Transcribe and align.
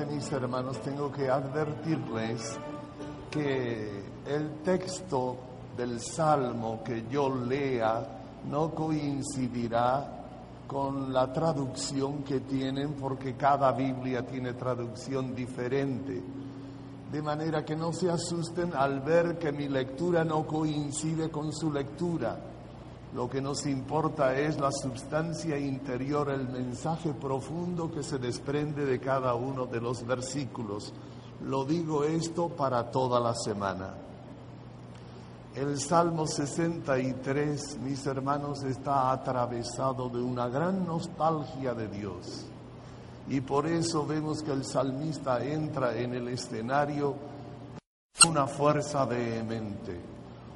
mis 0.00 0.32
hermanos, 0.32 0.80
tengo 0.80 1.12
que 1.12 1.28
advertirles 1.28 2.58
que 3.30 4.02
el 4.26 4.62
texto 4.64 5.36
del 5.76 6.00
Salmo 6.00 6.82
que 6.82 7.04
yo 7.10 7.28
lea 7.28 8.02
no 8.50 8.74
coincidirá 8.74 10.20
con 10.66 11.12
la 11.12 11.30
traducción 11.30 12.22
que 12.22 12.40
tienen 12.40 12.94
porque 12.94 13.34
cada 13.34 13.72
Biblia 13.72 14.26
tiene 14.26 14.54
traducción 14.54 15.34
diferente. 15.34 16.22
De 17.12 17.20
manera 17.20 17.62
que 17.62 17.76
no 17.76 17.92
se 17.92 18.10
asusten 18.10 18.72
al 18.74 19.00
ver 19.00 19.38
que 19.38 19.52
mi 19.52 19.68
lectura 19.68 20.24
no 20.24 20.46
coincide 20.46 21.30
con 21.30 21.52
su 21.52 21.70
lectura. 21.70 22.38
Lo 23.14 23.28
que 23.28 23.42
nos 23.42 23.66
importa 23.66 24.38
es 24.38 24.58
la 24.58 24.72
sustancia 24.72 25.58
interior, 25.58 26.30
el 26.30 26.48
mensaje 26.48 27.12
profundo 27.12 27.90
que 27.90 28.02
se 28.02 28.18
desprende 28.18 28.86
de 28.86 29.00
cada 29.00 29.34
uno 29.34 29.66
de 29.66 29.82
los 29.82 30.06
versículos. 30.06 30.94
Lo 31.42 31.64
digo 31.66 32.04
esto 32.04 32.48
para 32.48 32.90
toda 32.90 33.20
la 33.20 33.34
semana. 33.34 33.94
El 35.54 35.78
Salmo 35.78 36.26
63, 36.26 37.78
mis 37.80 38.06
hermanos, 38.06 38.62
está 38.62 39.12
atravesado 39.12 40.08
de 40.08 40.22
una 40.22 40.48
gran 40.48 40.86
nostalgia 40.86 41.74
de 41.74 41.88
Dios. 41.88 42.46
Y 43.28 43.42
por 43.42 43.66
eso 43.66 44.06
vemos 44.06 44.42
que 44.42 44.52
el 44.52 44.64
salmista 44.64 45.44
entra 45.44 45.94
en 45.94 46.14
el 46.14 46.28
escenario 46.28 47.14
con 48.18 48.30
una 48.30 48.46
fuerza 48.46 49.04
vehemente. 49.04 50.00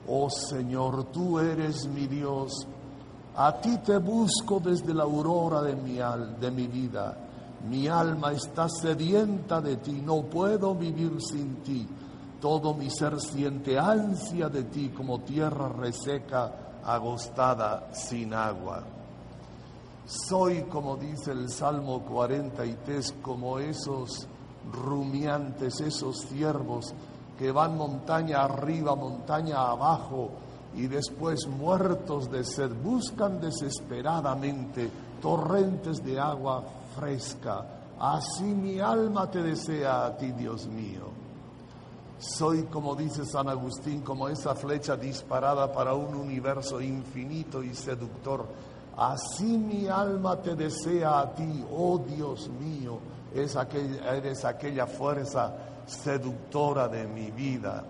Oh 0.09 0.31
Señor, 0.31 1.05
tú 1.13 1.39
eres 1.39 1.87
mi 1.89 2.07
Dios. 2.07 2.67
A 3.37 3.61
ti 3.61 3.79
te 3.79 3.99
busco 3.99 4.61
desde 4.61 4.95
la 4.95 5.03
aurora 5.03 5.63
de 5.63 5.77
mi, 5.77 5.99
de 6.41 6.51
mi 6.51 6.67
vida. 6.69 7.17
Mi 7.69 7.89
alma 7.89 8.33
está 8.33 8.69
sedienta 8.69 9.61
de 9.61 9.77
ti, 9.79 10.01
no 10.01 10.23
puedo 10.23 10.75
vivir 10.75 11.21
sin 11.21 11.57
ti. 11.57 11.87
Todo 12.41 12.75
mi 12.75 12.89
ser 12.91 13.21
siente 13.21 13.79
ansia 13.79 14.49
de 14.49 14.65
ti 14.65 14.91
como 14.91 15.21
tierra 15.21 15.69
reseca, 15.69 16.81
agostada, 16.85 17.89
sin 17.93 18.33
agua. 18.33 18.85
Soy, 20.07 20.63
como 20.63 20.97
dice 20.97 21.33
el 21.33 21.51
Salmo 21.51 22.03
43, 22.03 23.17
como 23.21 23.59
esos 23.59 24.29
rumiantes, 24.71 25.81
esos 25.81 26.21
ciervos 26.29 26.95
que 27.39 27.53
van 27.53 27.77
montaña 27.77 28.45
arriba, 28.45 28.95
montaña 28.95 29.69
abajo 29.69 30.31
y 30.75 30.87
después 30.87 31.47
muertos 31.47 32.31
de 32.31 32.45
sed 32.45 32.71
buscan 32.83 33.41
desesperadamente 33.41 34.91
torrentes 35.21 36.05
de 36.05 36.19
agua 36.19 36.63
fresca. 36.95 37.65
Así 37.99 38.45
mi 38.45 38.79
alma 38.79 39.31
te 39.31 39.43
desea 39.43 40.07
a 40.07 40.17
ti, 40.17 40.33
Dios 40.33 40.67
mío. 40.67 41.05
Soy, 42.19 42.65
como 42.65 42.95
dice 42.95 43.25
San 43.27 43.49
Agustín, 43.49 44.01
como 44.01 44.29
esa 44.29 44.55
flecha 44.55 44.97
disparada 44.97 45.71
para 45.73 45.95
un 45.95 46.15
universo 46.15 46.81
infinito 46.81 47.63
y 47.63 47.75
seductor. 47.75 48.47
Así 48.97 49.59
mi 49.59 49.87
alma 49.87 50.41
te 50.41 50.55
desea 50.55 51.21
a 51.21 51.35
ti, 51.35 51.65
oh 51.71 51.99
Dios 51.99 52.49
mío, 52.49 52.99
es 53.35 53.57
eres 53.57 54.45
aquella 54.47 54.87
fuerza 54.87 55.55
seductora 55.87 56.89
de 56.89 57.07
mi 57.07 57.31
vida. 57.31 57.85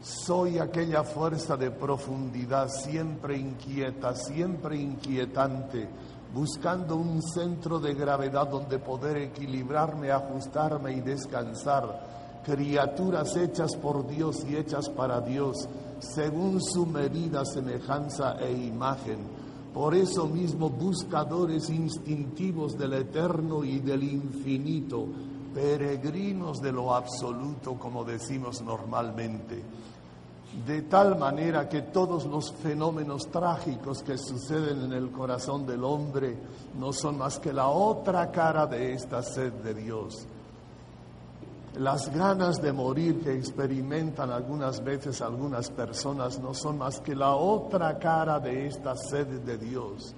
Soy 0.00 0.58
aquella 0.58 1.02
fuerza 1.02 1.56
de 1.56 1.70
profundidad 1.70 2.68
siempre 2.68 3.36
inquieta, 3.36 4.14
siempre 4.14 4.76
inquietante, 4.76 5.88
buscando 6.32 6.96
un 6.96 7.20
centro 7.22 7.80
de 7.80 7.94
gravedad 7.94 8.46
donde 8.48 8.78
poder 8.78 9.16
equilibrarme, 9.16 10.10
ajustarme 10.10 10.92
y 10.92 11.00
descansar 11.00 12.16
criaturas 12.46 13.36
hechas 13.36 13.74
por 13.74 14.06
Dios 14.06 14.46
y 14.48 14.54
hechas 14.54 14.88
para 14.88 15.20
Dios, 15.20 15.68
según 15.98 16.62
su 16.62 16.86
medida, 16.86 17.44
semejanza 17.44 18.36
e 18.38 18.52
imagen. 18.52 19.18
Por 19.74 19.96
eso 19.96 20.28
mismo 20.28 20.70
buscadores 20.70 21.68
instintivos 21.70 22.78
del 22.78 22.92
eterno 22.92 23.64
y 23.64 23.80
del 23.80 24.04
infinito, 24.04 25.08
peregrinos 25.56 26.60
de 26.60 26.70
lo 26.70 26.94
absoluto, 26.94 27.78
como 27.78 28.04
decimos 28.04 28.60
normalmente. 28.60 29.62
De 30.66 30.82
tal 30.82 31.18
manera 31.18 31.66
que 31.66 31.80
todos 31.80 32.26
los 32.26 32.52
fenómenos 32.52 33.30
trágicos 33.30 34.02
que 34.02 34.18
suceden 34.18 34.82
en 34.82 34.92
el 34.92 35.10
corazón 35.10 35.66
del 35.66 35.82
hombre 35.82 36.36
no 36.78 36.92
son 36.92 37.16
más 37.16 37.38
que 37.38 37.54
la 37.54 37.68
otra 37.68 38.30
cara 38.30 38.66
de 38.66 38.92
esta 38.92 39.22
sed 39.22 39.50
de 39.54 39.72
Dios 39.72 40.26
las 41.78 42.10
ganas 42.10 42.62
de 42.62 42.72
morir 42.72 43.20
que 43.20 43.34
experimentan 43.34 44.30
algunas 44.30 44.82
veces 44.82 45.20
algunas 45.20 45.70
personas 45.70 46.38
no 46.38 46.54
son 46.54 46.78
más 46.78 47.00
que 47.00 47.14
la 47.14 47.34
otra 47.34 47.98
cara 47.98 48.40
de 48.40 48.66
esta 48.66 48.96
sed 48.96 49.26
de 49.26 49.58
Dios. 49.58 50.14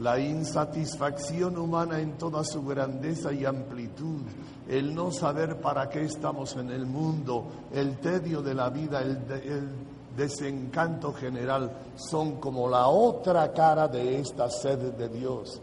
La 0.00 0.18
insatisfacción 0.18 1.56
humana 1.56 2.00
en 2.00 2.18
toda 2.18 2.44
su 2.44 2.62
grandeza 2.64 3.32
y 3.32 3.46
amplitud, 3.46 4.20
el 4.68 4.94
no 4.94 5.10
saber 5.10 5.58
para 5.60 5.88
qué 5.88 6.04
estamos 6.04 6.54
en 6.56 6.70
el 6.70 6.84
mundo, 6.84 7.46
el 7.72 7.98
tedio 7.98 8.42
de 8.42 8.54
la 8.54 8.68
vida, 8.68 9.00
el, 9.00 9.86
desencanto 10.16 11.12
general, 11.12 11.70
son 11.94 12.36
como 12.36 12.70
la 12.70 12.88
otra 12.88 13.52
cara 13.52 13.86
de 13.86 14.18
esta 14.18 14.48
sed 14.48 14.78
de 14.94 15.10
Dios. 15.10 15.60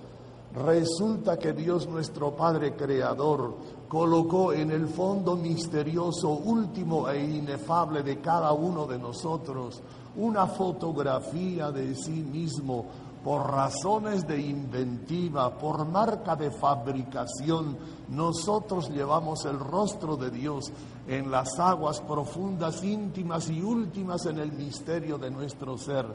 Resulta 0.53 1.38
que 1.38 1.53
Dios 1.53 1.88
nuestro 1.88 2.36
Padre 2.36 2.75
Creador 2.75 3.56
colocó 3.88 4.53
en 4.53 4.69
el 4.69 4.88
fondo 4.88 5.36
misterioso, 5.36 6.29
último 6.29 7.09
e 7.09 7.19
inefable 7.19 8.03
de 8.03 8.21
cada 8.21 8.51
uno 8.51 8.86
de 8.86 9.00
nosotros 9.00 9.81
una 10.15 10.45
fotografía 10.45 11.71
de 11.71 11.95
sí 11.95 12.12
mismo 12.12 12.86
por 13.23 13.49
razones 13.49 14.27
de 14.27 14.41
inventiva, 14.41 15.57
por 15.57 15.87
marca 15.87 16.35
de 16.35 16.51
fabricación, 16.51 17.77
nosotros 18.09 18.89
llevamos 18.89 19.45
el 19.45 19.59
rostro 19.59 20.17
de 20.17 20.29
Dios 20.29 20.71
en 21.07 21.31
las 21.31 21.57
aguas 21.57 22.01
profundas, 22.01 22.83
íntimas 22.83 23.49
y 23.49 23.61
últimas 23.61 24.25
en 24.25 24.39
el 24.39 24.51
misterio 24.51 25.17
de 25.17 25.31
nuestro 25.31 25.77
ser. 25.77 26.05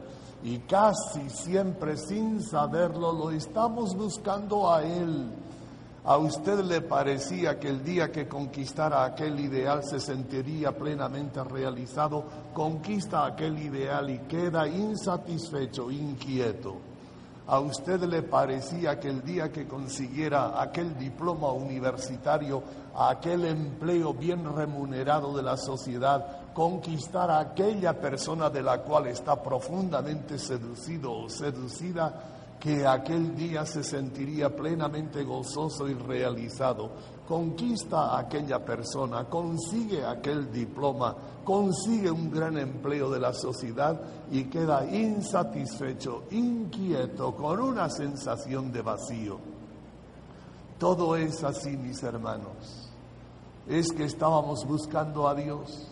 Y 0.43 0.59
casi 0.59 1.29
siempre 1.29 1.97
sin 1.97 2.43
saberlo 2.43 3.11
lo 3.11 3.31
estamos 3.31 3.95
buscando 3.95 4.71
a 4.71 4.83
Él. 4.83 5.31
¿A 6.05 6.17
usted 6.17 6.63
le 6.63 6.81
parecía 6.81 7.59
que 7.59 7.69
el 7.69 7.83
día 7.83 8.11
que 8.11 8.27
conquistara 8.27 9.03
aquel 9.03 9.39
ideal 9.39 9.83
se 9.83 9.99
sentiría 9.99 10.75
plenamente 10.75 11.43
realizado? 11.43 12.23
Conquista 12.53 13.25
aquel 13.25 13.59
ideal 13.59 14.09
y 14.09 14.19
queda 14.19 14.67
insatisfecho, 14.67 15.91
inquieto. 15.91 16.88
¿A 17.49 17.59
usted 17.59 18.03
le 18.03 18.21
parecía 18.21 18.99
que 18.99 19.07
el 19.07 19.23
día 19.23 19.51
que 19.51 19.67
consiguiera 19.67 20.61
aquel 20.61 20.95
diploma 20.95 21.51
universitario, 21.51 22.61
aquel 22.95 23.43
empleo 23.45 24.13
bien 24.13 24.55
remunerado 24.55 25.35
de 25.35 25.41
la 25.41 25.57
sociedad, 25.57 26.53
conquistara 26.53 27.37
a 27.37 27.41
aquella 27.41 27.99
persona 27.99 28.51
de 28.51 28.61
la 28.61 28.83
cual 28.83 29.07
está 29.07 29.41
profundamente 29.41 30.37
seducido 30.37 31.11
o 31.11 31.27
seducida, 31.27 32.57
que 32.59 32.85
aquel 32.85 33.35
día 33.35 33.65
se 33.65 33.83
sentiría 33.83 34.55
plenamente 34.55 35.23
gozoso 35.23 35.87
y 35.87 35.95
realizado? 35.95 36.91
Conquista 37.29 38.15
a 38.15 38.21
aquella 38.21 38.57
persona, 38.57 39.25
consigue 39.25 40.03
aquel 40.03 40.51
diploma, 40.51 41.15
consigue 41.43 42.09
un 42.09 42.31
gran 42.31 42.57
empleo 42.57 43.07
de 43.11 43.19
la 43.19 43.33
sociedad 43.33 44.01
y 44.31 44.45
queda 44.45 44.83
insatisfecho, 44.89 46.23
inquieto, 46.31 47.35
con 47.35 47.59
una 47.59 47.87
sensación 47.87 48.71
de 48.71 48.81
vacío. 48.81 49.37
Todo 50.79 51.15
es 51.15 51.43
así, 51.43 51.77
mis 51.77 52.01
hermanos. 52.01 52.89
Es 53.67 53.91
que 53.91 54.05
estábamos 54.05 54.65
buscando 54.65 55.27
a 55.27 55.35
Dios, 55.35 55.87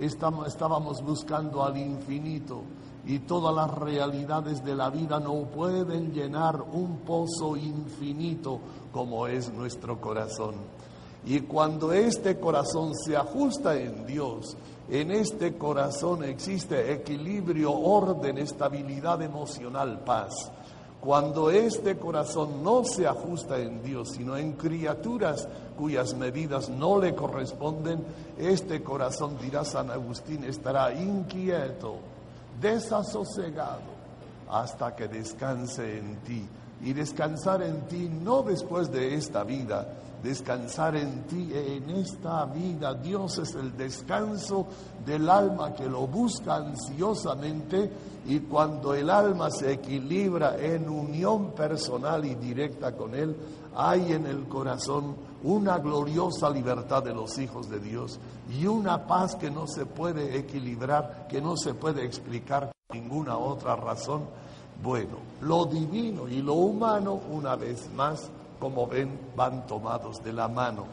estábamos 0.00 1.00
buscando 1.00 1.62
al 1.62 1.76
infinito 1.76 2.64
y 3.04 3.20
todas 3.20 3.54
las 3.54 3.72
realidades 3.78 4.64
de 4.64 4.74
la 4.74 4.90
vida 4.90 5.18
no 5.20 5.44
pueden 5.44 6.12
llenar 6.12 6.60
un 6.60 6.98
pozo 6.98 7.56
infinito 7.56 8.60
como 8.92 9.26
es 9.26 9.52
nuestro 9.52 10.00
corazón. 10.00 10.54
Y 11.24 11.40
cuando 11.40 11.92
este 11.92 12.38
corazón 12.38 12.94
se 12.94 13.16
ajusta 13.16 13.76
en 13.76 14.06
Dios, 14.06 14.56
en 14.90 15.12
este 15.12 15.56
corazón 15.56 16.24
existe 16.24 16.92
equilibrio, 16.92 17.72
orden, 17.72 18.38
estabilidad 18.38 19.22
emocional, 19.22 20.00
paz. 20.00 20.50
Cuando 21.00 21.50
este 21.50 21.96
corazón 21.96 22.62
no 22.62 22.84
se 22.84 23.06
ajusta 23.06 23.58
en 23.58 23.82
Dios, 23.82 24.10
sino 24.12 24.36
en 24.36 24.52
criaturas 24.52 25.48
cuyas 25.76 26.14
medidas 26.14 26.68
no 26.68 27.00
le 27.00 27.14
corresponden, 27.14 28.04
este 28.38 28.82
corazón, 28.82 29.36
dirá 29.40 29.64
San 29.64 29.90
Agustín, 29.90 30.44
estará 30.44 30.92
inquieto, 30.92 31.96
desasosegado, 32.60 33.92
hasta 34.48 34.94
que 34.94 35.08
descanse 35.08 35.98
en 35.98 36.16
ti 36.22 36.48
y 36.82 36.92
descansar 36.92 37.62
en 37.62 37.86
ti 37.86 38.08
no 38.08 38.42
después 38.42 38.90
de 38.90 39.14
esta 39.14 39.44
vida, 39.44 39.86
descansar 40.22 40.96
en 40.96 41.24
ti 41.24 41.50
en 41.54 41.90
esta 41.90 42.44
vida. 42.46 42.94
Dios 42.94 43.38
es 43.38 43.54
el 43.54 43.76
descanso 43.76 44.66
del 45.04 45.28
alma 45.28 45.74
que 45.74 45.88
lo 45.88 46.06
busca 46.06 46.56
ansiosamente 46.56 47.90
y 48.26 48.40
cuando 48.40 48.94
el 48.94 49.10
alma 49.10 49.50
se 49.50 49.72
equilibra 49.72 50.56
en 50.58 50.88
unión 50.88 51.52
personal 51.52 52.24
y 52.24 52.34
directa 52.34 52.92
con 52.92 53.14
Él, 53.14 53.36
hay 53.74 54.12
en 54.12 54.26
el 54.26 54.46
corazón 54.48 55.16
una 55.44 55.78
gloriosa 55.78 56.50
libertad 56.50 57.02
de 57.02 57.14
los 57.14 57.38
hijos 57.38 57.68
de 57.68 57.80
Dios 57.80 58.20
y 58.48 58.66
una 58.66 59.06
paz 59.06 59.34
que 59.34 59.50
no 59.50 59.66
se 59.66 59.86
puede 59.86 60.36
equilibrar, 60.36 61.26
que 61.28 61.40
no 61.40 61.56
se 61.56 61.74
puede 61.74 62.04
explicar 62.04 62.70
ninguna 62.92 63.38
otra 63.38 63.74
razón. 63.74 64.22
Bueno, 64.82 65.18
lo 65.42 65.64
divino 65.66 66.26
y 66.26 66.42
lo 66.42 66.54
humano, 66.54 67.20
una 67.30 67.54
vez 67.54 67.88
más, 67.94 68.28
como 68.58 68.86
ven, 68.86 69.16
van 69.36 69.64
tomados 69.66 70.22
de 70.24 70.32
la 70.32 70.48
mano. 70.48 70.86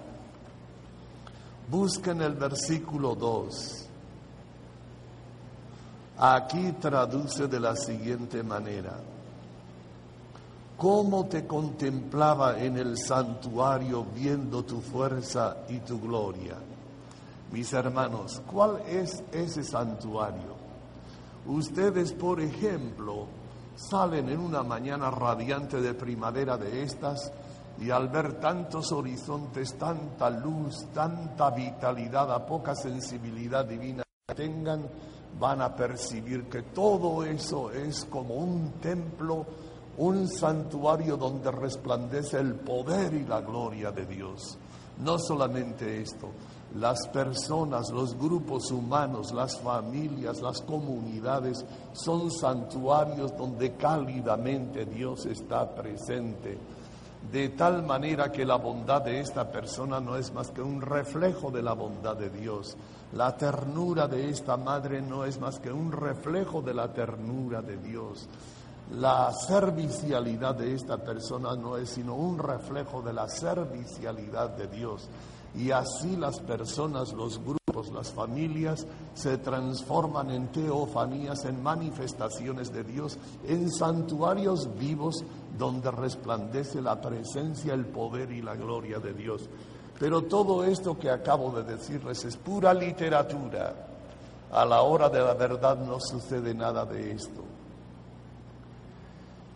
Busquen 1.70 2.22
el 2.22 2.34
versículo 2.34 3.16
2. 3.16 3.86
Aquí 6.20 6.74
traduce 6.74 7.48
de 7.48 7.60
la 7.60 7.76
siguiente 7.76 8.44
manera. 8.44 9.00
¿Cómo 10.78 11.26
te 11.26 11.48
contemplaba 11.48 12.60
en 12.60 12.78
el 12.78 12.98
santuario 12.98 14.06
viendo 14.16 14.64
tu 14.64 14.82
fuerza 14.82 15.58
y 15.68 15.80
tu 15.80 16.00
gloria? 16.00 16.56
Mis 17.52 17.74
hermanos, 17.74 18.42
¿cuál 18.46 18.82
es 18.88 19.24
ese 19.32 19.64
santuario? 19.64 20.58
Ustedes, 21.48 22.14
por 22.14 22.40
ejemplo, 22.40 23.28
salen 23.80 24.28
en 24.30 24.40
una 24.40 24.62
mañana 24.62 25.10
radiante 25.10 25.80
de 25.80 25.94
primavera 25.94 26.58
de 26.58 26.84
estas 26.84 27.32
y 27.80 27.92
al 27.92 28.10
ver 28.10 28.40
tantos 28.40 28.92
horizontes, 28.92 29.78
tanta 29.78 30.30
luz, 30.30 30.88
tanta 30.94 31.50
vitalidad, 31.52 32.32
a 32.34 32.46
poca 32.46 32.76
sensibilidad 32.76 33.64
divina 33.64 34.04
que 34.28 34.36
tengan, 34.36 34.86
van 35.40 35.62
a 35.62 35.74
percibir 35.74 36.50
que 36.50 36.64
todo 36.64 37.24
eso 37.24 37.72
es 37.72 38.04
como 38.06 38.36
un 38.36 38.74
templo, 38.82 39.46
un 39.98 40.28
santuario 40.28 41.16
donde 41.16 41.50
resplandece 41.52 42.38
el 42.38 42.56
poder 42.56 43.14
y 43.14 43.24
la 43.24 43.40
gloria 43.40 43.92
de 43.92 44.06
Dios. 44.06 44.58
No 44.98 45.18
solamente 45.18 46.02
esto, 46.02 46.32
las 46.76 47.08
personas, 47.08 47.90
los 47.92 48.16
grupos 48.18 48.72
humanos, 48.72 49.34
las 49.34 49.60
familias, 49.60 50.42
las 50.42 50.62
comunidades 50.62 51.66
son 51.94 52.30
santuarios 52.32 53.36
donde 53.36 53.76
cálidamente 53.76 54.86
Dios 54.86 55.26
está 55.26 55.74
presente 55.74 56.58
de 57.32 57.50
tal 57.50 57.84
manera 57.84 58.32
que 58.32 58.46
la 58.46 58.56
bondad 58.56 59.04
de 59.04 59.20
esta 59.20 59.52
persona 59.52 60.00
no 60.00 60.16
es 60.16 60.34
más 60.34 60.50
que 60.50 60.62
un 60.62 60.82
reflejo 60.82 61.52
de 61.52 61.62
la 61.62 61.74
bondad 61.74 62.16
de 62.16 62.30
Dios. 62.30 62.76
La 63.14 63.36
ternura 63.36 64.08
de 64.08 64.30
esta 64.30 64.58
madre 64.58 65.02
no 65.02 65.26
es 65.26 65.40
más 65.40 65.60
que 65.60 65.72
un 65.72 65.92
reflejo 65.92 66.62
de 66.62 66.74
la 66.74 66.92
ternura 66.92 67.62
de 67.62 67.78
Dios. 67.78 68.28
La 68.96 69.32
servicialidad 69.32 70.56
de 70.56 70.74
esta 70.74 70.98
persona 70.98 71.56
no 71.56 71.78
es 71.78 71.92
sino 71.92 72.16
un 72.16 72.40
reflejo 72.40 73.04
de 73.04 73.14
la 73.14 73.28
servicialidad 73.28 74.50
de 74.52 74.68
Dios. 74.68 75.08
Y 75.56 75.72
así 75.72 76.16
las 76.16 76.40
personas, 76.40 77.14
los 77.14 77.40
grupos, 77.40 77.92
las 77.94 78.12
familias 78.12 78.86
se 79.14 79.38
transforman 79.38 80.32
en 80.32 80.48
teofanías, 80.50 81.46
en 81.46 81.62
manifestaciones 81.62 82.72
de 82.72 82.84
Dios, 82.84 83.18
en 83.48 83.70
santuarios 83.72 84.70
vivos 84.78 85.24
donde 85.58 85.92
resplandece 85.92 86.82
la 86.82 87.00
presencia, 87.02 87.74
el 87.74 87.86
poder 87.86 88.32
y 88.32 88.42
la 88.42 88.56
gloria 88.56 89.00
de 89.00 89.14
Dios. 89.14 89.50
Pero 90.00 90.24
todo 90.24 90.64
esto 90.64 90.98
que 90.98 91.10
acabo 91.10 91.52
de 91.52 91.64
decirles 91.64 92.24
es 92.24 92.38
pura 92.38 92.74
literatura. 92.74 93.88
A 94.52 94.66
la 94.66 94.82
hora 94.82 95.10
de 95.10 95.20
la 95.20 95.34
verdad 95.34 95.78
no 95.78 96.00
sucede 96.00 96.54
nada 96.54 96.86
de 96.86 97.12
esto. 97.12 97.44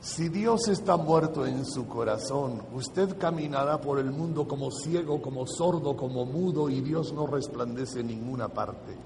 Si 0.03 0.27
Dios 0.27 0.67
está 0.67 0.97
muerto 0.97 1.45
en 1.45 1.65
su 1.65 1.87
corazón, 1.87 2.61
usted 2.73 3.17
caminará 3.17 3.79
por 3.79 3.99
el 3.99 4.11
mundo 4.11 4.45
como 4.45 4.69
ciego, 4.69 5.21
como 5.21 5.47
sordo, 5.47 5.95
como 5.95 6.25
mudo 6.25 6.69
y 6.69 6.81
Dios 6.81 7.13
no 7.13 7.25
resplandece 7.25 8.01
en 8.01 8.07
ninguna 8.07 8.49
parte. 8.49 8.97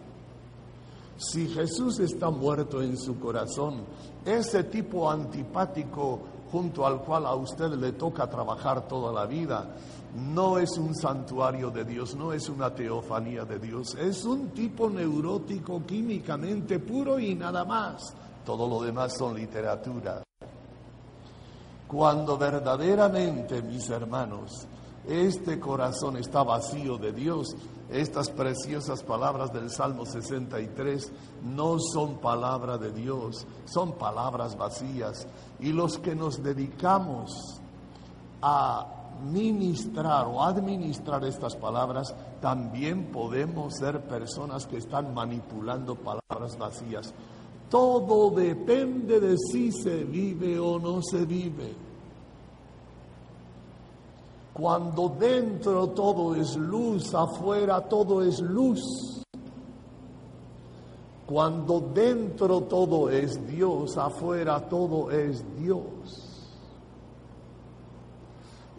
Si 1.18 1.50
Jesús 1.50 2.00
está 2.00 2.32
muerto 2.32 2.82
en 2.82 2.98
su 2.98 3.20
corazón, 3.20 3.84
ese 4.26 4.64
tipo 4.64 5.08
antipático 5.08 6.20
junto 6.52 6.88
al 6.88 7.04
cual 7.04 7.28
a 7.28 7.36
usted 7.36 7.74
le 7.74 7.92
toca 7.92 8.28
trabajar 8.28 8.88
toda 8.88 9.14
la 9.14 9.28
vida, 9.28 9.76
no 10.16 10.58
es 10.58 10.80
un 10.80 10.96
santuario 10.96 11.70
de 11.70 11.86
Dios, 11.86 12.16
no 12.16 12.34
es 12.34 12.50
una 12.50 12.74
teofanía 12.74 13.46
de 13.46 13.60
Dios, 13.60 13.94
es 14.02 14.26
un 14.26 14.50
tipo 14.50 14.90
neurótico 14.90 15.80
químicamente 15.86 16.80
puro 16.80 17.20
y 17.20 17.36
nada 17.36 17.64
más. 17.66 18.16
Todo 18.44 18.68
lo 18.68 18.82
demás 18.82 19.16
son 19.16 19.36
literatura. 19.36 20.24
Cuando 21.88 22.38
verdaderamente, 22.38 23.62
mis 23.62 23.90
hermanos, 23.90 24.68
este 25.08 25.58
corazón 25.58 26.18
está 26.18 26.44
vacío 26.44 26.98
de 26.98 27.14
Dios, 27.14 27.56
estas 27.90 28.30
preciosas 28.30 29.04
palabras 29.04 29.54
del 29.54 29.70
Salmo 29.70 30.06
63 30.06 31.12
no 31.44 31.80
son 31.80 32.18
palabra 32.18 32.78
de 32.78 32.92
Dios, 32.92 33.48
son 33.66 33.94
palabras 33.94 34.58
vacías. 34.58 35.26
Y 35.62 35.72
los 35.72 35.98
que 35.98 36.14
nos 36.14 36.44
dedicamos 36.44 37.62
a 38.42 38.98
ministrar 39.24 40.28
o 40.28 40.44
administrar 40.44 41.24
estas 41.24 41.56
palabras, 41.56 42.14
también 42.42 43.12
podemos 43.12 43.76
ser 43.78 44.02
personas 44.02 44.68
que 44.68 44.78
están 44.78 45.14
manipulando 45.14 45.96
palabras 45.96 46.58
vacías. 46.58 47.14
Todo 47.70 48.32
depende 48.32 49.20
de 49.20 49.36
si 49.38 49.72
se 49.72 50.04
vive 50.06 50.58
o 50.58 50.80
no 50.80 51.02
se 51.02 51.26
vive. 51.26 51.76
Cuando 54.54 55.10
dentro 55.10 55.90
todo 55.90 56.34
es 56.34 56.56
luz, 56.56 57.14
afuera 57.14 57.82
todo 57.82 58.24
es 58.24 58.40
luz. 58.40 58.82
Cuando 61.28 61.82
dentro 61.94 62.62
todo 62.62 63.10
es 63.10 63.46
Dios, 63.46 63.98
afuera 63.98 64.62
todo 64.68 65.12
es 65.12 65.44
Dios. 65.58 66.38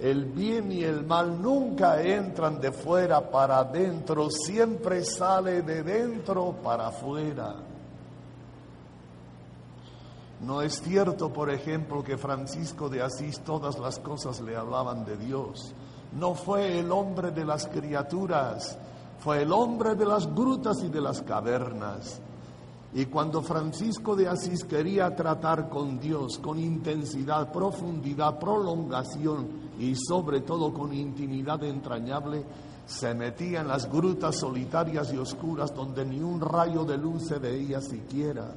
El 0.01 0.25
bien 0.27 0.73
y 0.73 0.83
el 0.83 1.05
mal 1.05 1.43
nunca 1.43 2.01
entran 2.01 2.61
de 2.61 2.73
fuera 2.73 3.31
para 3.31 3.59
adentro, 3.59 4.31
siempre 4.31 5.05
sale 5.05 5.63
de 5.63 5.83
dentro 5.83 6.55
para 6.63 6.89
afuera. 6.89 7.57
No 10.41 10.63
es 10.63 10.81
cierto, 10.81 11.33
por 11.33 11.51
ejemplo, 11.51 12.05
que 12.05 12.17
Francisco 12.17 12.89
de 12.89 13.03
Asís 13.03 13.41
todas 13.41 13.79
las 13.79 13.99
cosas 13.99 14.41
le 14.41 14.57
hablaban 14.57 15.05
de 15.05 15.17
Dios. 15.17 15.75
No 16.13 16.35
fue 16.35 16.79
el 16.79 16.93
hombre 16.93 17.33
de 17.33 17.45
las 17.45 17.67
criaturas, 17.67 18.79
fue 19.19 19.43
el 19.43 19.53
hombre 19.53 19.97
de 19.97 20.07
las 20.07 20.33
grutas 20.33 20.83
y 20.85 20.89
de 20.89 21.01
las 21.01 21.23
cavernas. 21.23 22.21
Y 22.95 23.07
cuando 23.07 23.43
Francisco 23.43 24.17
de 24.17 24.29
Asís 24.29 24.65
quería 24.65 25.15
tratar 25.15 25.69
con 25.69 25.99
Dios 25.99 26.39
con 26.39 26.59
intensidad, 26.59 27.53
profundidad, 27.53 28.39
prolongación 28.39 29.49
y 29.79 29.95
sobre 29.95 30.41
todo 30.41 30.73
con 30.73 30.95
intimidad 30.95 31.63
entrañable, 31.65 32.45
se 32.87 33.13
metía 33.13 33.61
en 33.61 33.69
las 33.69 33.91
grutas 33.91 34.37
solitarias 34.37 35.13
y 35.13 35.19
oscuras 35.19 35.75
donde 35.75 36.07
ni 36.07 36.21
un 36.21 36.41
rayo 36.41 36.85
de 36.85 36.97
luz 36.97 37.27
se 37.27 37.39
veía 37.39 37.81
siquiera. 37.83 38.55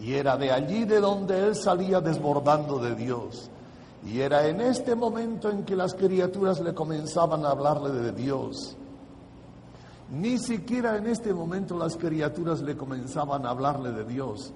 Y 0.00 0.14
era 0.14 0.36
de 0.36 0.50
allí 0.50 0.84
de 0.84 1.00
donde 1.00 1.46
él 1.46 1.54
salía 1.54 2.00
desbordando 2.00 2.78
de 2.78 2.94
Dios. 2.94 3.50
Y 4.06 4.20
era 4.20 4.46
en 4.46 4.60
este 4.60 4.94
momento 4.94 5.50
en 5.50 5.64
que 5.64 5.76
las 5.76 5.94
criaturas 5.94 6.60
le 6.60 6.74
comenzaban 6.74 7.44
a 7.44 7.50
hablarle 7.50 7.90
de 7.90 8.12
Dios. 8.12 8.76
Ni 10.10 10.38
siquiera 10.38 10.96
en 10.96 11.06
este 11.06 11.34
momento 11.34 11.76
las 11.76 11.96
criaturas 11.96 12.62
le 12.62 12.76
comenzaban 12.76 13.44
a 13.44 13.50
hablarle 13.50 13.92
de 13.92 14.04
Dios. 14.04 14.52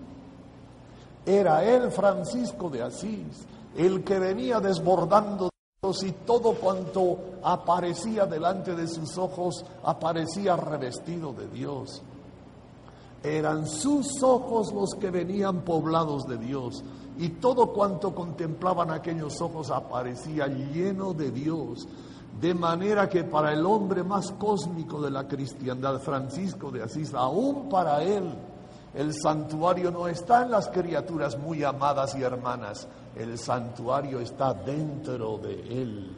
Era 1.26 1.62
él, 1.62 1.90
Francisco 1.92 2.70
de 2.70 2.82
Asís, 2.82 3.46
el 3.76 4.02
que 4.02 4.18
venía 4.18 4.60
desbordando 4.60 5.44
de 5.44 5.50
Dios 5.82 6.02
y 6.04 6.12
todo 6.26 6.54
cuanto 6.54 7.18
aparecía 7.42 8.26
delante 8.26 8.74
de 8.74 8.88
sus 8.88 9.16
ojos 9.18 9.64
aparecía 9.84 10.56
revestido 10.56 11.32
de 11.32 11.48
Dios. 11.48 12.02
Eran 13.24 13.66
sus 13.66 14.22
ojos 14.22 14.72
los 14.72 14.90
que 15.00 15.10
venían 15.10 15.62
poblados 15.62 16.24
de 16.24 16.36
Dios 16.36 16.84
y 17.16 17.30
todo 17.30 17.72
cuanto 17.72 18.14
contemplaban 18.14 18.90
aquellos 18.90 19.40
ojos 19.40 19.70
aparecía 19.70 20.46
lleno 20.46 21.14
de 21.14 21.30
Dios. 21.30 21.88
De 22.38 22.52
manera 22.52 23.08
que 23.08 23.24
para 23.24 23.52
el 23.52 23.64
hombre 23.64 24.02
más 24.02 24.30
cósmico 24.32 25.00
de 25.00 25.10
la 25.10 25.26
cristiandad, 25.26 26.00
Francisco 26.00 26.70
de 26.70 26.82
Asís, 26.82 27.14
aún 27.14 27.68
para 27.68 28.02
él, 28.02 28.30
El 28.94 29.12
santuario 29.12 29.90
no 29.90 30.06
está 30.06 30.44
en 30.44 30.52
las 30.52 30.68
criaturas 30.68 31.36
muy 31.36 31.64
amadas 31.64 32.14
y 32.14 32.22
hermanas, 32.22 32.86
el 33.16 33.36
santuario 33.38 34.20
está 34.20 34.54
dentro 34.54 35.36
de 35.38 35.82
Él. 35.82 36.16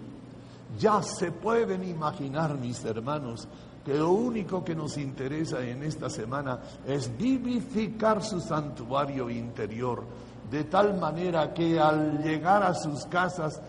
Ya 0.79 1.03
se 1.03 1.33
pueden 1.33 1.89
imaginar, 1.89 2.59
mis 2.59 2.85
hermanos, 2.85 3.49
que 3.87 3.95
lo 3.95 4.11
único 4.11 4.65
que 4.65 4.75
nos 4.75 4.99
interesa 4.99 5.65
en 5.65 5.85
esta 5.85 6.11
semana 6.11 6.59
es 6.85 7.17
vivificar 7.17 8.21
su 8.21 8.41
santuario 8.41 9.31
interior, 9.31 10.03
de 10.51 10.65
tal 10.65 10.99
manera 10.99 11.55
que 11.55 11.79
al 11.79 12.21
llegar 12.21 12.65
a 12.65 12.75
sus 12.75 13.07
casas 13.07 13.63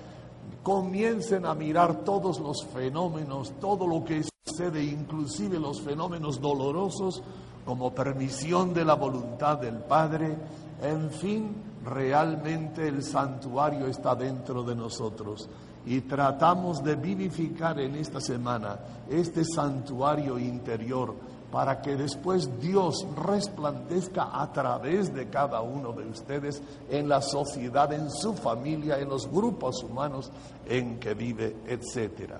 comiencen 0.63 1.45
a 1.45 1.53
mirar 1.53 2.03
todos 2.03 2.39
los 2.39 2.65
fenómenos, 2.65 3.53
todo 3.61 3.85
lo 3.85 4.03
que 4.03 4.23
sucede, 4.43 4.83
inclusive 4.83 5.59
los 5.59 5.81
fenómenos 5.81 6.41
dolorosos, 6.41 7.21
como 7.63 7.93
permisión 7.93 8.73
de 8.73 8.85
la 8.85 8.95
voluntad 8.95 9.59
del 9.59 9.75
Padre. 9.83 10.35
En 10.81 11.11
fin, 11.11 11.55
realmente 11.85 12.87
el 12.87 13.03
santuario 13.03 13.85
está 13.85 14.15
dentro 14.15 14.63
de 14.63 14.75
nosotros 14.75 15.47
y 15.87 16.01
tratamos 16.01 16.83
de 16.83 16.95
vivificar 16.95 17.79
en 17.79 17.95
esta 17.95 18.19
semana 18.19 18.77
este 19.09 19.45
santuario 19.45 20.37
interior 20.37 21.15
para 21.49 21.81
que 21.81 21.95
después 21.95 22.59
Dios 22.59 23.07
resplandezca 23.15 24.29
a 24.33 24.51
través 24.51 25.13
de 25.13 25.29
cada 25.29 25.61
uno 25.61 25.93
de 25.93 26.05
ustedes 26.05 26.61
en 26.89 27.07
la 27.07 27.21
sociedad, 27.21 27.91
en 27.93 28.11
su 28.11 28.33
familia, 28.33 28.99
en 28.99 29.07
los 29.07 29.31
grupos 29.31 29.81
humanos 29.81 30.29
en 30.65 30.99
que 30.99 31.13
vive, 31.13 31.55
etc. 31.65 32.33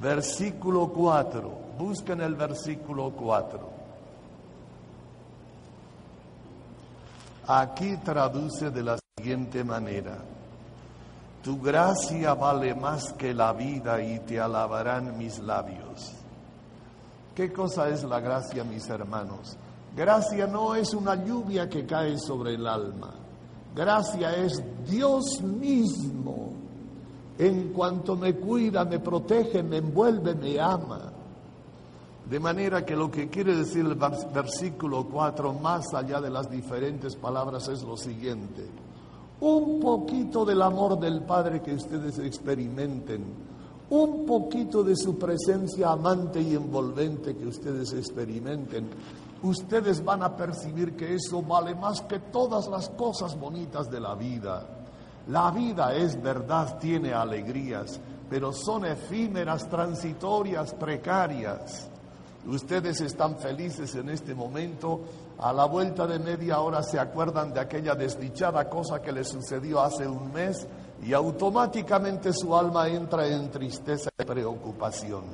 Versículo 0.00 0.88
4, 0.88 1.52
busquen 1.78 2.22
el 2.22 2.34
versículo 2.34 3.10
4. 3.10 3.80
Aquí 7.46 7.98
traduce 7.98 8.70
de 8.70 8.82
la 8.82 8.98
siguiente 9.18 9.64
manera, 9.64 10.16
tu 11.42 11.60
gracia 11.60 12.34
vale 12.34 12.74
más 12.74 13.12
que 13.14 13.32
la 13.32 13.52
vida 13.52 14.02
y 14.02 14.18
te 14.20 14.38
alabarán 14.38 15.16
mis 15.16 15.38
labios. 15.38 16.12
¿Qué 17.34 17.52
cosa 17.52 17.88
es 17.88 18.04
la 18.04 18.20
gracia, 18.20 18.64
mis 18.64 18.88
hermanos? 18.90 19.56
Gracia 19.96 20.46
no 20.46 20.74
es 20.74 20.92
una 20.92 21.24
lluvia 21.24 21.68
que 21.68 21.86
cae 21.86 22.18
sobre 22.18 22.54
el 22.54 22.66
alma. 22.66 23.14
Gracia 23.74 24.36
es 24.36 24.62
Dios 24.88 25.40
mismo. 25.42 26.52
En 27.38 27.72
cuanto 27.72 28.16
me 28.16 28.34
cuida, 28.34 28.84
me 28.84 28.98
protege, 28.98 29.62
me 29.62 29.78
envuelve, 29.78 30.34
me 30.34 30.60
ama. 30.60 31.10
De 32.28 32.38
manera 32.38 32.84
que 32.84 32.94
lo 32.94 33.10
que 33.10 33.28
quiere 33.28 33.56
decir 33.56 33.86
el 33.86 33.94
versículo 33.94 35.06
4, 35.08 35.54
más 35.54 35.94
allá 35.94 36.20
de 36.20 36.30
las 36.30 36.50
diferentes 36.50 37.16
palabras, 37.16 37.66
es 37.68 37.82
lo 37.82 37.96
siguiente. 37.96 38.68
Un 39.40 39.80
poquito 39.80 40.44
del 40.44 40.60
amor 40.60 40.98
del 40.98 41.22
Padre 41.22 41.62
que 41.62 41.74
ustedes 41.74 42.18
experimenten, 42.18 43.24
un 43.88 44.26
poquito 44.26 44.84
de 44.84 44.94
su 44.94 45.18
presencia 45.18 45.90
amante 45.90 46.40
y 46.40 46.54
envolvente 46.54 47.36
que 47.36 47.46
ustedes 47.46 47.92
experimenten, 47.92 48.88
ustedes 49.42 50.04
van 50.04 50.22
a 50.22 50.36
percibir 50.36 50.94
que 50.94 51.14
eso 51.14 51.42
vale 51.42 51.74
más 51.74 52.02
que 52.02 52.18
todas 52.18 52.68
las 52.68 52.90
cosas 52.90 53.38
bonitas 53.38 53.90
de 53.90 54.00
la 54.00 54.14
vida. 54.14 54.66
La 55.28 55.50
vida 55.50 55.94
es 55.94 56.20
verdad, 56.20 56.78
tiene 56.78 57.12
alegrías, 57.12 57.98
pero 58.28 58.52
son 58.52 58.84
efímeras, 58.84 59.68
transitorias, 59.68 60.74
precarias. 60.74 61.88
Ustedes 62.46 63.02
están 63.02 63.36
felices 63.36 63.94
en 63.96 64.08
este 64.08 64.34
momento, 64.34 65.00
a 65.38 65.52
la 65.52 65.66
vuelta 65.66 66.06
de 66.06 66.18
media 66.18 66.60
hora 66.60 66.82
se 66.82 66.98
acuerdan 66.98 67.52
de 67.52 67.60
aquella 67.60 67.94
desdichada 67.94 68.68
cosa 68.68 69.02
que 69.02 69.12
les 69.12 69.28
sucedió 69.28 69.80
hace 69.80 70.08
un 70.08 70.32
mes 70.32 70.66
y 71.02 71.12
automáticamente 71.12 72.32
su 72.32 72.56
alma 72.56 72.88
entra 72.88 73.26
en 73.26 73.50
tristeza 73.50 74.08
y 74.18 74.24
preocupación. 74.24 75.24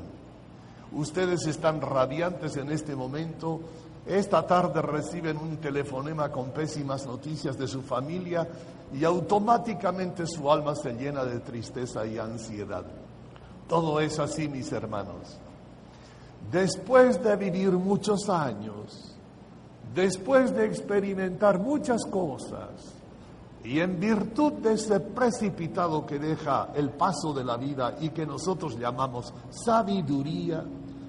Ustedes 0.92 1.46
están 1.46 1.80
radiantes 1.80 2.56
en 2.56 2.70
este 2.70 2.96
momento, 2.96 3.60
esta 4.04 4.44
tarde 4.44 4.82
reciben 4.82 5.36
un 5.36 5.58
telefonema 5.58 6.32
con 6.32 6.50
pésimas 6.50 7.06
noticias 7.06 7.56
de 7.56 7.68
su 7.68 7.82
familia 7.82 8.48
y 8.92 9.04
automáticamente 9.04 10.26
su 10.26 10.50
alma 10.50 10.74
se 10.74 10.92
llena 10.92 11.24
de 11.24 11.38
tristeza 11.38 12.04
y 12.04 12.18
ansiedad. 12.18 12.84
Todo 13.68 14.00
es 14.00 14.18
así, 14.18 14.48
mis 14.48 14.72
hermanos 14.72 15.45
después 16.50 17.22
de 17.22 17.36
vivir 17.36 17.72
muchos 17.72 18.28
años, 18.28 19.14
después 19.94 20.54
de 20.54 20.66
experimentar 20.66 21.58
muchas 21.58 22.04
cosas, 22.06 22.96
y 23.64 23.80
en 23.80 23.98
virtud 23.98 24.52
de 24.54 24.74
ese 24.74 25.00
precipitado 25.00 26.06
que 26.06 26.20
deja 26.20 26.68
el 26.74 26.90
paso 26.90 27.32
de 27.32 27.42
la 27.42 27.56
vida 27.56 27.96
y 28.00 28.10
que 28.10 28.24
nosotros 28.24 28.78
llamamos 28.78 29.34
sabiduría, 29.50 30.64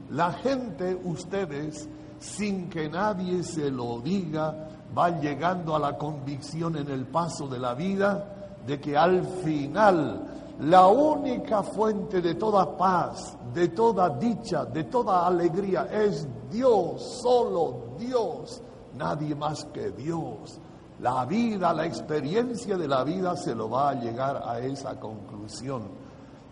la 0.10 0.34
gente, 0.34 1.00
ustedes, 1.04 1.88
sin 2.20 2.70
que 2.70 2.90
nadie 2.90 3.44
se 3.44 3.70
lo 3.70 4.00
diga, 4.00 4.70
van 4.94 5.22
llegando 5.22 5.76
a 5.76 5.80
la 5.80 5.98
convicción 5.98 6.78
en 6.78 6.90
el 6.90 7.06
paso 7.06 7.48
de 7.48 7.60
la 7.60 7.76
vida 7.76 8.58
de 8.66 8.80
que 8.80 8.98
al 8.98 9.24
final 9.44 10.47
la 10.60 10.88
única 10.88 11.62
fuente 11.62 12.20
de 12.20 12.34
toda 12.34 12.78
paz, 12.78 13.38
de 13.54 13.68
toda 13.70 14.10
dicha, 14.10 14.66
de 14.66 14.86
toda 14.86 15.28
alegría 15.28 15.88
es 15.92 16.28
Dios, 16.50 17.20
solo 17.22 17.94
Dios, 18.00 18.62
nadie 18.96 19.36
más 19.36 19.66
que 19.66 19.92
Dios. 19.92 20.60
La 21.00 21.26
vida, 21.26 21.74
la 21.74 21.86
experiencia 21.86 22.76
de 22.76 22.88
la 22.88 23.04
vida 23.04 23.36
se 23.36 23.54
lo 23.54 23.70
va 23.70 23.90
a 23.90 23.94
llegar 23.94 24.42
a 24.44 24.60
esa 24.60 25.00
conclusión. 25.00 25.84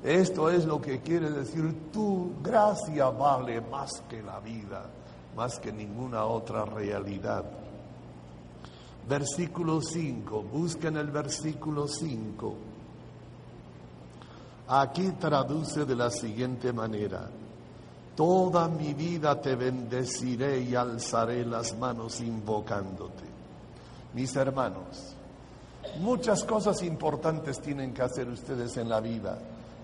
Esto 0.04 0.52
es 0.52 0.66
lo 0.66 0.80
que 0.80 1.02
quiere 1.02 1.32
decir 1.32 1.90
tu 1.92 2.34
gracia 2.44 3.10
vale 3.10 3.60
más 3.60 4.04
que 4.08 4.22
la 4.22 4.40
vida, 4.40 4.86
más 5.36 5.58
que 5.58 5.72
ninguna 5.72 6.26
otra 6.26 6.64
realidad. 6.64 7.44
Versículo 9.10 9.82
5, 9.82 10.44
busquen 10.44 10.98
el 10.98 11.10
versículo 11.10 11.88
5. 11.88 12.75
Aquí 14.68 15.12
traduce 15.20 15.86
de 15.86 15.96
la 15.96 16.10
siguiente 16.10 16.74
manera, 16.74 17.30
toda 18.16 18.68
mi 18.68 18.96
vida 18.96 19.40
te 19.40 19.56
bendeciré 19.56 20.60
y 20.62 20.74
alzaré 20.74 21.46
las 21.46 21.78
manos 21.78 22.20
invocándote. 22.20 23.26
Mis 24.16 24.36
hermanos, 24.36 25.14
muchas 26.00 26.44
cosas 26.44 26.82
importantes 26.82 27.62
tienen 27.62 27.94
que 27.94 28.02
hacer 28.02 28.28
ustedes 28.28 28.76
en 28.78 28.90
la 28.90 29.00
vida. 29.02 29.38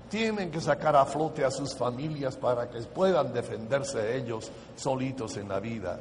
Tienen 0.09 0.49
que 0.49 0.59
sacar 0.59 0.95
a 0.95 1.05
flote 1.05 1.45
a 1.45 1.51
sus 1.51 1.75
familias 1.75 2.35
para 2.35 2.69
que 2.69 2.81
puedan 2.81 3.31
defenderse 3.31 4.17
ellos 4.17 4.51
solitos 4.75 5.37
en 5.37 5.47
la 5.47 5.59
vida. 5.59 5.99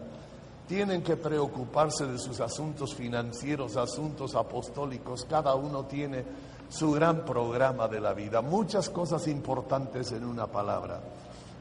Tienen 0.66 1.02
que 1.02 1.16
preocuparse 1.16 2.06
de 2.06 2.18
sus 2.18 2.40
asuntos 2.40 2.94
financieros, 2.94 3.76
asuntos 3.76 4.34
apostólicos. 4.34 5.26
Cada 5.28 5.54
uno 5.54 5.84
tiene 5.84 6.25
su 6.70 6.92
gran 6.92 7.24
programa 7.24 7.88
de 7.88 8.00
la 8.00 8.14
vida. 8.14 8.40
Muchas 8.40 8.88
cosas 8.88 9.26
importantes 9.26 10.12
en 10.12 10.24
una 10.24 10.46
palabra. 10.46 11.00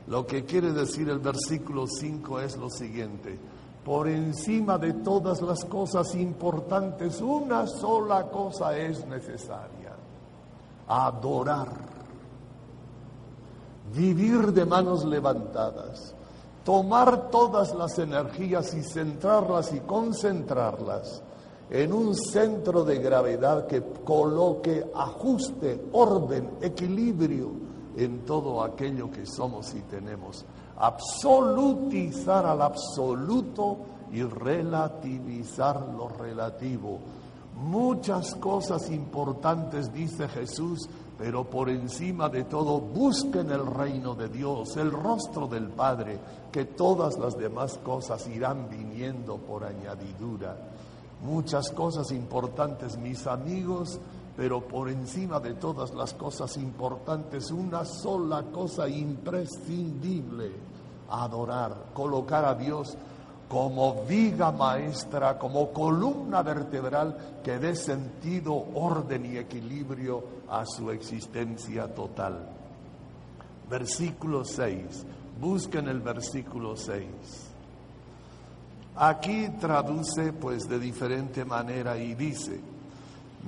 Lo 0.08 0.26
que 0.26 0.46
quiere 0.46 0.72
decir 0.72 1.10
el 1.10 1.20
versículo 1.20 1.86
5 1.88 2.40
es 2.40 2.56
lo 2.58 2.70
siguiente. 2.70 3.38
Por 3.84 4.08
encima 4.08 4.78
de 4.78 4.94
todas 4.94 5.42
las 5.42 5.66
cosas 5.66 6.14
importantes, 6.16 7.22
una 7.22 7.66
sola 7.66 8.28
cosa 8.28 8.78
es 8.78 9.06
necesaria. 9.08 9.94
Adorar. 10.88 11.70
Vivir 13.94 14.54
de 14.54 14.66
manos 14.66 15.04
levantadas. 15.06 16.14
Tomar 16.64 17.32
todas 17.32 17.74
las 17.74 17.98
energías 17.98 18.76
y 18.76 18.84
centrarlas 18.84 19.74
y 19.74 19.80
concentrarlas 19.80 21.24
en 21.70 21.94
un 21.94 22.16
centro 22.16 22.84
de 22.84 22.98
gravedad 22.98 23.68
que 23.68 23.84
coloque 24.04 24.90
ajuste, 24.96 25.86
orden, 25.92 26.58
equilibrio 26.62 27.52
en 27.96 28.26
todo 28.26 28.64
aquello 28.64 29.12
que 29.12 29.26
somos 29.26 29.74
y 29.76 29.82
tenemos. 29.82 30.46
Absolutizar 30.78 32.46
al 32.46 32.62
absoluto 32.62 33.78
y 34.12 34.24
relativizar 34.24 35.90
lo 35.96 36.08
relativo. 36.08 37.00
Muchas 37.56 38.34
cosas 38.36 38.90
importantes, 38.90 39.94
dice 39.94 40.28
Jesús, 40.30 40.90
pero 41.18 41.44
por 41.44 41.70
encima 41.70 42.30
de 42.30 42.46
todo 42.46 42.80
busquen 42.80 43.52
el 43.52 43.66
reino 43.66 44.16
de 44.16 44.30
Dios, 44.30 44.78
el 44.78 44.92
rostro 44.92 45.46
del 45.46 45.68
Padre, 45.68 46.18
que 46.52 46.66
todas 46.66 47.20
las 47.20 47.38
demás 47.38 47.78
cosas 47.84 48.26
irán 48.28 48.70
viniendo 48.70 49.38
por 49.38 49.66
añadidura 49.66 50.56
muchas 51.22 51.72
cosas 51.72 52.12
importantes, 52.12 52.98
mis 52.98 53.28
amigos, 53.28 54.00
pero 54.38 54.62
por 54.62 54.90
encima 54.90 55.40
de 55.40 55.54
todas 55.54 55.94
las 55.94 56.14
cosas 56.14 56.56
importantes, 56.58 57.52
una 57.52 57.84
sola 57.84 58.44
cosa 58.44 58.88
imprescindible, 58.88 60.52
adorar, 61.10 61.76
colocar 61.94 62.46
a 62.46 62.56
Dios 62.56 62.96
como 63.50 64.06
viga 64.06 64.52
maestra, 64.52 65.38
como 65.38 65.74
columna 65.74 66.44
vertebral 66.44 67.42
que 67.44 67.58
dé 67.58 67.76
sentido, 67.76 68.54
orden 68.76 69.26
y 69.26 69.38
equilibrio 69.38 70.24
a 70.48 70.66
su 70.66 70.92
existencia 70.92 71.94
total. 71.94 72.48
Versículo 73.70 74.46
6. 74.46 75.06
Busquen 75.42 75.88
el 75.88 76.00
versículo 76.00 76.78
6. 76.78 77.49
Aquí 79.02 79.48
traduce 79.62 80.34
pues 80.34 80.68
de 80.68 80.78
diferente 80.78 81.46
manera 81.46 81.98
y 81.98 82.16
dice, 82.16 82.60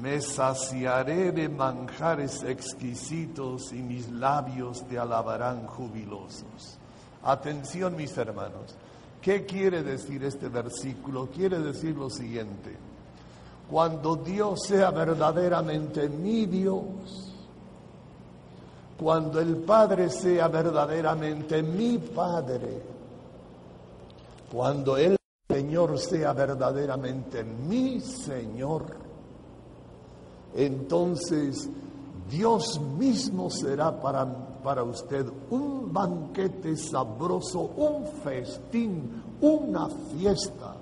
me 0.01 0.21
saciaré 0.21 1.33
de 1.33 1.49
manjares 1.49 2.41
exquisitos 2.43 3.73
y 3.73 3.81
mis 3.81 4.09
labios 4.09 4.87
te 4.87 4.97
alabarán 4.97 5.67
jubilosos. 5.67 6.77
Atención 7.23 7.97
mis 7.97 8.17
hermanos, 8.17 8.77
¿qué 9.21 9.45
quiere 9.45 9.83
decir 9.83 10.23
este 10.23 10.47
versículo? 10.47 11.27
Quiere 11.27 11.59
decir 11.59 11.97
lo 11.97 12.09
siguiente, 12.09 12.77
cuando 13.69 14.15
Dios 14.15 14.61
sea 14.65 14.89
verdaderamente 14.91 16.07
mi 16.07 16.45
Dios, 16.45 17.35
cuando 18.97 19.41
el 19.41 19.57
Padre 19.57 20.09
sea 20.09 20.47
verdaderamente 20.47 21.61
mi 21.61 21.97
Padre, 21.97 22.81
cuando 24.49 24.95
el 24.95 25.17
Señor 25.71 25.97
sea 25.99 26.33
verdaderamente 26.33 27.45
mi 27.45 28.01
Señor, 28.01 28.83
entonces 30.53 31.69
Dios 32.29 32.77
mismo 32.99 33.49
será 33.49 33.97
para, 34.01 34.25
para 34.61 34.83
usted 34.83 35.25
un 35.49 35.93
banquete 35.93 36.75
sabroso, 36.75 37.71
un 37.77 38.05
festín, 38.21 39.23
una 39.39 39.87
fiesta 39.87 40.75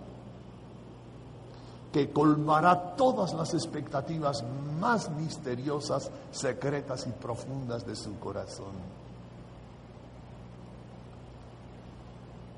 que 1.93 2.09
colmará 2.09 2.95
todas 2.95 3.35
las 3.35 3.53
expectativas 3.53 4.43
más 4.79 5.07
misteriosas, 5.11 6.09
secretas 6.31 7.05
y 7.05 7.11
profundas 7.11 7.85
de 7.85 7.95
su 7.95 8.17
corazón. 8.17 8.73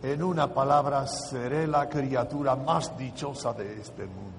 En 0.04 0.24
una 0.24 0.52
palabra, 0.52 1.06
seré 1.08 1.68
la 1.68 1.88
criatura 1.88 2.56
más 2.56 2.98
dichosa 2.98 3.54
de 3.54 3.82
este 3.82 4.06
mundo. 4.06 4.32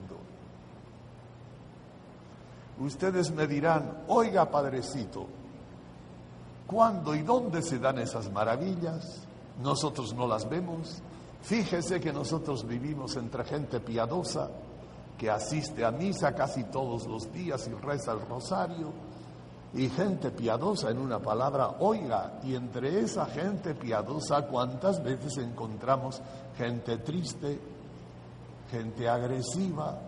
Ustedes 2.81 3.31
me 3.31 3.47
dirán, 3.47 4.05
oiga 4.09 4.51
Padrecito, 4.51 5.27
¿cuándo 6.67 7.15
y 7.15 7.23
dónde 7.23 7.63
se 7.63 7.79
dan 7.79 7.99
esas 7.99 8.31
maravillas? 8.33 9.21
Nosotros 9.63 10.15
no 10.15 10.27
las 10.27 10.49
vemos. 10.49 11.01
Fíjese 11.43 12.01
que 12.01 12.13
nosotros 12.13 12.67
vivimos 12.67 13.15
entre 13.17 13.45
gente 13.45 13.79
piadosa, 13.79 14.49
que 15.17 15.31
asiste 15.31 15.85
a 15.85 15.93
misa 15.93 16.35
casi 16.35 16.65
todos 16.65 17.07
los 17.07 17.33
días 17.33 17.69
y 17.69 17.75
reza 17.75 18.13
el 18.13 18.27
rosario, 18.27 18.93
y 19.75 19.89
gente 19.89 20.31
piadosa 20.31 20.91
en 20.91 20.99
una 20.99 21.19
palabra, 21.19 21.77
oiga, 21.81 22.41
y 22.43 22.55
entre 22.55 23.01
esa 23.01 23.27
gente 23.27 23.75
piadosa, 23.75 24.47
¿cuántas 24.47 25.03
veces 25.03 25.39
encontramos 25.39 26.21
gente 26.57 26.99
triste, 26.99 27.59
gente 28.71 29.09
agresiva, 29.09 29.99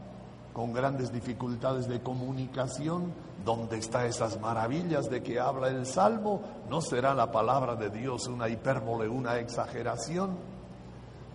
con 0.53 0.73
grandes 0.73 1.11
dificultades 1.13 1.89
de 1.89 2.01
comunicación? 2.03 3.13
¿Dónde 3.45 3.79
están 3.79 4.07
esas 4.07 4.39
maravillas 4.39 5.09
de 5.09 5.23
que 5.23 5.41
habla 5.41 5.69
el 5.69 5.87
Salmo? 5.87 6.43
¿No 6.69 6.83
será 6.83 7.15
la 7.15 7.31
palabra 7.31 7.75
de 7.75 7.89
Dios 7.91 8.27
una 8.29 8.49
hipérbole, 8.49 9.09
una 9.09 9.39
exageración? 9.39 10.37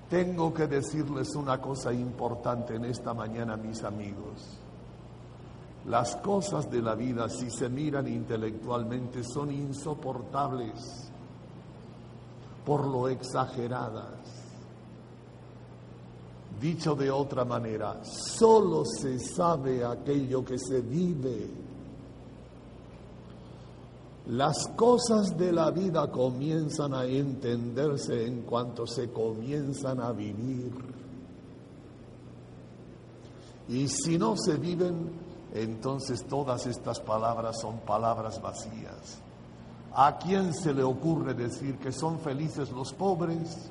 Tengo 0.08 0.54
que 0.54 0.68
decirles 0.68 1.36
una 1.36 1.60
cosa 1.60 1.92
importante 1.94 2.76
en 2.76 2.86
esta 2.86 3.14
mañana, 3.14 3.58
mis 3.58 3.84
amigos. 3.84 4.60
Las 5.86 6.16
cosas 6.18 6.70
de 6.70 6.82
la 6.82 6.96
vida, 6.96 7.30
si 7.30 7.50
se 7.50 7.70
miran 7.70 8.08
intelectualmente, 8.08 9.24
son 9.24 9.52
insoportables 9.52 11.12
por 12.66 12.86
lo 12.86 13.08
exageradas. 13.08 14.20
Dicho 16.60 16.94
de 16.94 17.10
otra 17.10 17.46
manera, 17.46 18.04
solo 18.04 18.84
se 18.86 19.18
sabe 19.20 19.84
aquello 19.86 20.44
que 20.44 20.58
se 20.58 20.82
vive 20.82 21.70
las 24.30 24.68
cosas 24.76 25.36
de 25.36 25.52
la 25.52 25.72
vida 25.72 26.12
comienzan 26.12 26.94
a 26.94 27.04
entenderse 27.04 28.28
en 28.28 28.44
cuanto 28.44 28.86
se 28.86 29.10
comienzan 29.10 30.00
a 30.00 30.12
vivir. 30.12 30.72
Y 33.70 33.88
si 33.88 34.20
no 34.20 34.36
se 34.38 34.58
viven, 34.58 35.10
entonces 35.54 36.26
todas 36.26 36.68
estas 36.68 37.00
palabras 37.00 37.60
son 37.60 37.80
palabras 37.80 38.42
vacías. 38.42 39.20
¿A 39.96 40.18
quién 40.18 40.54
se 40.54 40.74
le 40.74 40.84
ocurre 40.84 41.34
decir 41.34 41.78
que 41.78 41.92
son 41.92 42.20
felices 42.20 42.72
los 42.72 42.94
pobres 42.94 43.70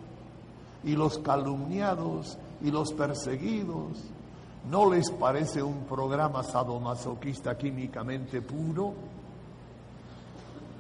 y 0.83 0.97
los 0.97 1.19
calumniados 1.19 2.37
y 2.61 2.71
los 2.71 2.93
perseguidos? 2.93 3.99
¿No 4.69 4.91
les 4.93 5.11
parece 5.13 5.63
un 5.63 5.85
programa 5.85 6.43
sadomasoquista 6.43 7.57
químicamente 7.57 8.43
puro? 8.43 8.95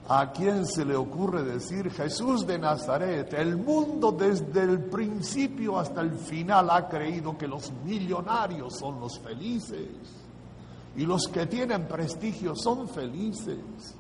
¿A 0.08 0.32
quién 0.32 0.66
se 0.66 0.84
le 0.84 0.96
ocurre 0.96 1.44
decir 1.44 1.90
Jesús 1.92 2.46
de 2.46 2.58
Nazaret? 2.58 3.32
El 3.34 3.56
mundo 3.56 4.11
desde 4.11 4.62
el 4.62 4.80
principio 4.80 5.78
hasta 5.78 6.00
el 6.00 6.12
final 6.12 6.70
ha 6.70 6.88
creído 6.88 7.38
que 7.38 7.46
los 7.46 7.70
millonarios 7.84 8.78
son 8.78 8.98
los 8.98 9.18
felices 9.20 10.17
y 10.98 11.06
los 11.06 11.28
que 11.28 11.46
tienen 11.46 11.87
prestigio 11.87 12.56
son 12.56 12.88
felices 12.88 13.94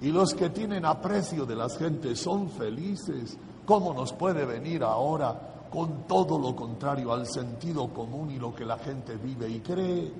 y 0.00 0.08
los 0.10 0.34
que 0.34 0.50
tienen 0.50 0.84
aprecio 0.84 1.46
de 1.46 1.54
las 1.54 1.78
gentes 1.78 2.18
son 2.18 2.50
felices. 2.50 3.38
¿Cómo 3.64 3.94
nos 3.94 4.12
puede 4.12 4.44
venir 4.44 4.82
ahora 4.82 5.68
con 5.70 6.08
todo 6.08 6.40
lo 6.40 6.56
contrario 6.56 7.12
al 7.12 7.24
sentido 7.24 7.86
común 7.92 8.32
y 8.32 8.38
lo 8.40 8.52
que 8.52 8.64
la 8.64 8.78
gente 8.78 9.14
vive 9.14 9.48
y 9.48 9.60
cree? 9.60 10.12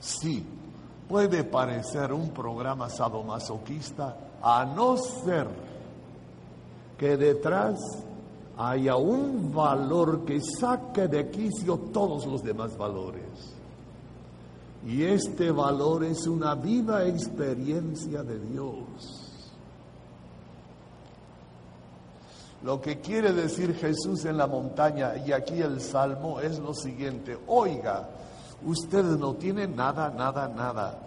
Sí, 0.00 0.42
puede 1.06 1.44
parecer 1.44 2.14
un 2.14 2.30
programa 2.30 2.88
sadomasoquista 2.88 4.16
a 4.42 4.64
no 4.64 4.96
ser 4.96 5.48
que 6.96 7.18
detrás 7.18 7.78
haya 8.56 8.96
un 8.96 9.52
valor 9.52 10.24
que 10.24 10.40
saque 10.40 11.08
de 11.08 11.30
quicio 11.30 11.76
todos 11.92 12.26
los 12.26 12.42
demás 12.42 12.76
valores. 12.76 13.54
Y 14.86 15.02
este 15.02 15.50
valor 15.50 16.04
es 16.04 16.26
una 16.26 16.54
viva 16.54 17.04
experiencia 17.04 18.22
de 18.22 18.38
Dios. 18.38 19.40
Lo 22.62 22.80
que 22.80 23.00
quiere 23.00 23.32
decir 23.32 23.74
Jesús 23.74 24.24
en 24.24 24.38
la 24.38 24.46
montaña 24.46 25.16
y 25.16 25.32
aquí 25.32 25.60
el 25.60 25.80
Salmo 25.80 26.40
es 26.40 26.58
lo 26.58 26.72
siguiente, 26.74 27.38
oiga, 27.46 28.08
Usted 28.64 29.04
no 29.18 29.34
tiene 29.34 29.66
nada, 29.66 30.10
nada, 30.10 30.48
nada. 30.48 30.98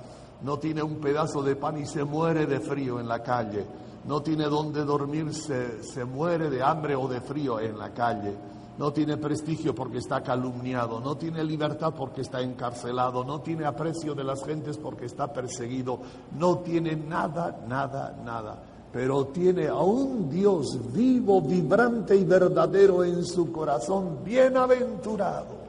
No 0.43 0.60
tiene 0.60 0.83
un 0.83 0.97
pedazo 0.97 1.41
de 1.41 1.55
pan 1.55 1.79
y 1.79 1.86
se 1.88 2.03
muere 2.03 2.45
de 2.45 2.60
frío 2.60 2.99
en 2.99 3.07
la 3.07 3.23
calle. 3.23 3.65
No 4.08 4.22
tiene 4.22 4.46
donde 4.46 4.86
dormir, 4.86 5.34
se, 5.34 5.84
se 5.84 6.06
muere 6.06 6.50
de 6.50 6.63
hambre 6.63 6.96
o 6.96 7.08
de 7.08 7.22
frío 7.22 7.60
en 7.60 7.78
la 7.78 7.93
calle. 7.93 8.34
No 8.78 8.93
tiene 8.93 9.17
prestigio 9.17 9.76
porque 9.76 9.98
está 9.98 10.22
calumniado. 10.24 11.00
No 11.00 11.17
tiene 11.17 11.43
libertad 11.43 11.93
porque 11.96 12.22
está 12.22 12.41
encarcelado. 12.41 13.24
No 13.24 13.41
tiene 13.41 13.65
aprecio 13.65 14.15
de 14.15 14.24
las 14.24 14.46
gentes 14.46 14.78
porque 14.78 15.06
está 15.06 15.32
perseguido. 15.34 16.00
No 16.38 16.60
tiene 16.60 16.96
nada, 16.96 17.63
nada, 17.67 18.15
nada 18.24 18.63
pero 18.89 19.26
tiene 19.28 19.67
a 19.67 19.76
un 19.76 20.30
Dios 20.30 20.80
vivo, 20.93 21.41
vibrante 21.41 22.15
y 22.15 22.24
verdadero 22.24 23.04
en 23.04 23.24
su 23.24 23.52
corazón, 23.52 24.24
bienaventurado 24.24 25.67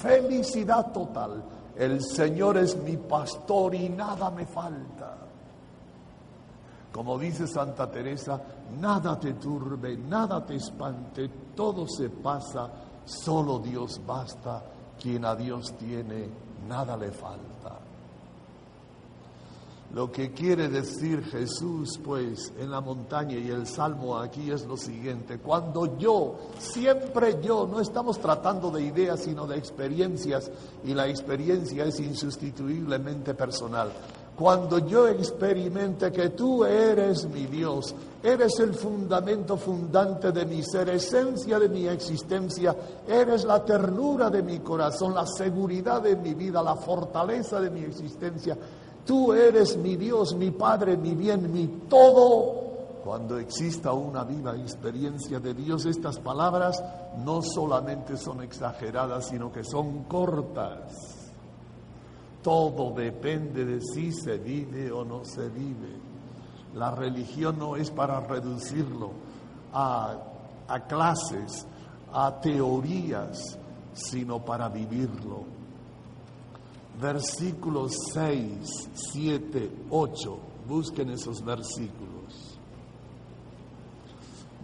felicidad 0.00 0.92
total. 0.92 1.42
El 1.76 2.02
Señor 2.02 2.56
es 2.58 2.76
mi 2.76 2.96
pastor 2.96 3.74
y 3.74 3.88
nada 3.88 4.30
me 4.30 4.46
falta. 4.46 5.25
Como 6.96 7.18
dice 7.18 7.46
Santa 7.46 7.90
Teresa, 7.90 8.40
nada 8.80 9.20
te 9.20 9.34
turbe, 9.34 9.98
nada 9.98 10.46
te 10.46 10.54
espante, 10.54 11.28
todo 11.54 11.86
se 11.86 12.08
pasa, 12.08 12.70
solo 13.04 13.58
Dios 13.58 14.00
basta, 14.06 14.64
quien 14.98 15.26
a 15.26 15.36
Dios 15.36 15.76
tiene, 15.76 16.26
nada 16.66 16.96
le 16.96 17.10
falta. 17.10 17.78
Lo 19.92 20.10
que 20.10 20.32
quiere 20.32 20.68
decir 20.68 21.22
Jesús, 21.24 22.00
pues, 22.02 22.54
en 22.58 22.70
la 22.70 22.80
montaña 22.80 23.36
y 23.36 23.50
el 23.50 23.66
salmo 23.66 24.16
aquí 24.16 24.50
es 24.50 24.64
lo 24.64 24.78
siguiente. 24.78 25.38
Cuando 25.38 25.98
yo, 25.98 26.38
siempre 26.58 27.42
yo, 27.42 27.66
no 27.66 27.78
estamos 27.78 28.18
tratando 28.18 28.70
de 28.70 28.82
ideas, 28.82 29.20
sino 29.22 29.46
de 29.46 29.58
experiencias, 29.58 30.50
y 30.82 30.94
la 30.94 31.06
experiencia 31.08 31.84
es 31.84 32.00
insustituiblemente 32.00 33.34
personal. 33.34 33.92
Cuando 34.36 34.78
yo 34.80 35.08
experimente 35.08 36.12
que 36.12 36.28
tú 36.30 36.62
eres 36.62 37.26
mi 37.26 37.46
Dios, 37.46 37.94
eres 38.22 38.60
el 38.60 38.74
fundamento 38.74 39.56
fundante 39.56 40.30
de 40.30 40.44
mi 40.44 40.62
ser, 40.62 40.90
esencia 40.90 41.58
de 41.58 41.70
mi 41.70 41.88
existencia, 41.88 42.76
eres 43.08 43.44
la 43.44 43.64
ternura 43.64 44.28
de 44.28 44.42
mi 44.42 44.58
corazón, 44.58 45.14
la 45.14 45.26
seguridad 45.26 46.02
de 46.02 46.16
mi 46.16 46.34
vida, 46.34 46.62
la 46.62 46.76
fortaleza 46.76 47.58
de 47.60 47.70
mi 47.70 47.80
existencia. 47.80 48.58
Tú 49.06 49.32
eres 49.32 49.78
mi 49.78 49.96
Dios, 49.96 50.34
mi 50.34 50.50
Padre, 50.50 50.98
mi 50.98 51.14
bien, 51.14 51.50
mi 51.50 51.66
todo. 51.88 52.66
Cuando 53.02 53.38
exista 53.38 53.94
una 53.94 54.22
viva 54.24 54.54
experiencia 54.54 55.40
de 55.40 55.54
Dios, 55.54 55.86
estas 55.86 56.18
palabras 56.18 56.84
no 57.24 57.40
solamente 57.40 58.18
son 58.18 58.42
exageradas, 58.42 59.28
sino 59.28 59.50
que 59.50 59.64
son 59.64 60.04
cortas 60.04 61.15
todo 62.46 62.92
depende 62.92 63.64
de 63.64 63.80
si 63.80 64.12
se 64.12 64.38
vive 64.38 64.92
o 64.92 65.04
no 65.04 65.24
se 65.24 65.48
vive. 65.48 65.98
La 66.74 66.92
religión 66.92 67.58
no 67.58 67.74
es 67.74 67.90
para 67.90 68.20
reducirlo 68.20 69.10
a, 69.72 70.16
clases, 70.86 71.66
a 72.12 72.40
teorías, 72.40 73.58
sino 73.94 74.44
para 74.44 74.68
vivirlo. 74.68 75.42
Versículos 77.00 77.96
6, 78.12 78.90
7, 79.12 79.70
8. 79.90 80.38
Busquen 80.68 81.10
esos 81.10 81.44
versículos. 81.44 82.60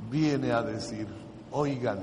Viene 0.08 0.52
a 0.52 0.62
decir, 0.62 1.08
oigan, 1.50 1.98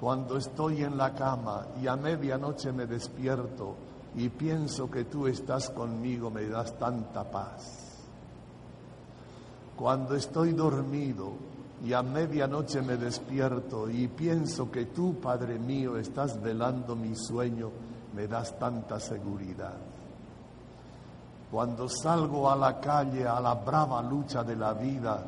cuando 0.00 0.36
estoy 0.36 0.84
en 0.84 0.96
la 0.96 1.12
cama 1.12 1.66
y 1.82 1.88
a 1.88 1.96
medianoche 1.96 2.70
me 2.70 2.86
despierto, 2.86 3.90
y 4.14 4.28
pienso 4.28 4.90
que 4.90 5.04
tú 5.04 5.26
estás 5.26 5.70
conmigo, 5.70 6.30
me 6.30 6.46
das 6.46 6.78
tanta 6.78 7.24
paz. 7.24 8.02
Cuando 9.76 10.14
estoy 10.14 10.52
dormido 10.52 11.32
y 11.82 11.92
a 11.94 12.02
medianoche 12.02 12.82
me 12.82 12.96
despierto 12.96 13.88
y 13.88 14.08
pienso 14.08 14.70
que 14.70 14.86
tú, 14.86 15.16
Padre 15.20 15.58
mío, 15.58 15.96
estás 15.96 16.40
velando 16.40 16.94
mi 16.94 17.16
sueño, 17.16 17.70
me 18.14 18.28
das 18.28 18.58
tanta 18.58 19.00
seguridad. 19.00 19.78
Cuando 21.50 21.88
salgo 21.88 22.50
a 22.50 22.56
la 22.56 22.80
calle 22.80 23.26
a 23.26 23.40
la 23.40 23.54
brava 23.54 24.02
lucha 24.02 24.42
de 24.44 24.56
la 24.56 24.74
vida 24.74 25.22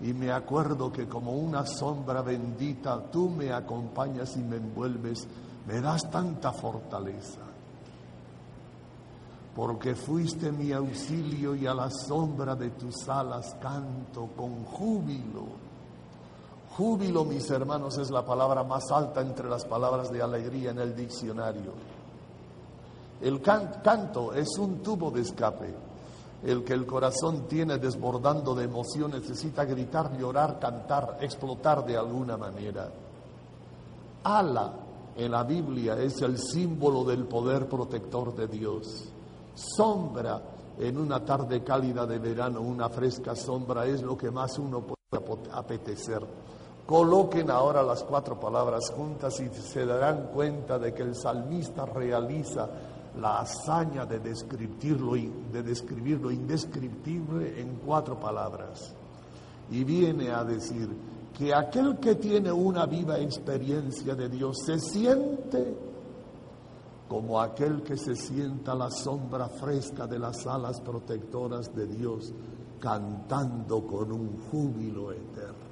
y 0.00 0.12
me 0.12 0.30
acuerdo 0.30 0.92
que 0.92 1.08
como 1.08 1.32
una 1.32 1.66
sombra 1.66 2.20
bendita 2.20 3.02
tú 3.10 3.30
me 3.30 3.52
acompañas 3.52 4.36
y 4.36 4.40
me 4.40 4.56
envuelves, 4.56 5.26
me 5.66 5.80
das 5.80 6.10
tanta 6.10 6.52
fortaleza 6.52 7.45
porque 9.56 9.94
fuiste 9.94 10.52
mi 10.52 10.70
auxilio 10.70 11.54
y 11.54 11.66
a 11.66 11.72
la 11.72 11.88
sombra 11.90 12.54
de 12.54 12.70
tus 12.72 13.08
alas 13.08 13.56
canto 13.58 14.28
con 14.36 14.64
júbilo. 14.66 15.46
Júbilo, 16.76 17.24
mis 17.24 17.50
hermanos, 17.50 17.96
es 17.96 18.10
la 18.10 18.22
palabra 18.22 18.64
más 18.64 18.90
alta 18.92 19.22
entre 19.22 19.48
las 19.48 19.64
palabras 19.64 20.12
de 20.12 20.20
alegría 20.20 20.72
en 20.72 20.78
el 20.78 20.94
diccionario. 20.94 21.72
El 23.22 23.40
canto 23.40 24.34
es 24.34 24.58
un 24.58 24.82
tubo 24.82 25.10
de 25.10 25.22
escape. 25.22 25.74
El 26.44 26.62
que 26.62 26.74
el 26.74 26.84
corazón 26.84 27.48
tiene 27.48 27.78
desbordando 27.78 28.54
de 28.54 28.64
emoción 28.64 29.12
necesita 29.12 29.64
gritar, 29.64 30.18
llorar, 30.18 30.58
cantar, 30.58 31.16
explotar 31.22 31.82
de 31.86 31.96
alguna 31.96 32.36
manera. 32.36 32.90
Ala 34.22 34.70
en 35.16 35.32
la 35.32 35.44
Biblia 35.44 35.98
es 35.98 36.20
el 36.20 36.36
símbolo 36.36 37.04
del 37.04 37.24
poder 37.24 37.66
protector 37.66 38.36
de 38.36 38.48
Dios 38.48 39.12
sombra 39.56 40.40
en 40.78 40.98
una 40.98 41.24
tarde 41.24 41.64
cálida 41.64 42.06
de 42.06 42.18
verano, 42.18 42.60
una 42.60 42.88
fresca 42.88 43.34
sombra 43.34 43.86
es 43.86 44.02
lo 44.02 44.16
que 44.16 44.30
más 44.30 44.58
uno 44.58 44.82
puede 44.82 45.50
apetecer. 45.52 46.20
Coloquen 46.86 47.50
ahora 47.50 47.82
las 47.82 48.04
cuatro 48.04 48.38
palabras 48.38 48.90
juntas 48.90 49.40
y 49.40 49.48
se 49.48 49.84
darán 49.84 50.28
cuenta 50.32 50.78
de 50.78 50.92
que 50.92 51.02
el 51.02 51.16
salmista 51.16 51.84
realiza 51.86 52.68
la 53.20 53.40
hazaña 53.40 54.04
de 54.04 54.20
describirlo, 54.20 55.14
de 55.14 55.62
describir 55.62 56.20
lo 56.20 56.30
indescriptible 56.30 57.60
en 57.60 57.80
cuatro 57.84 58.20
palabras. 58.20 58.94
Y 59.70 59.82
viene 59.82 60.30
a 60.30 60.44
decir 60.44 60.88
que 61.36 61.54
aquel 61.54 61.98
que 61.98 62.14
tiene 62.16 62.52
una 62.52 62.86
viva 62.86 63.18
experiencia 63.18 64.14
de 64.14 64.28
Dios 64.28 64.56
se 64.64 64.78
siente 64.78 65.95
como 67.08 67.40
aquel 67.40 67.82
que 67.82 67.96
se 67.96 68.16
sienta 68.16 68.74
la 68.74 68.90
sombra 68.90 69.48
fresca 69.48 70.06
de 70.06 70.18
las 70.18 70.46
alas 70.46 70.80
protectoras 70.80 71.74
de 71.74 71.86
Dios, 71.86 72.32
cantando 72.80 73.86
con 73.86 74.12
un 74.12 74.40
júbilo 74.50 75.12
eterno. 75.12 75.66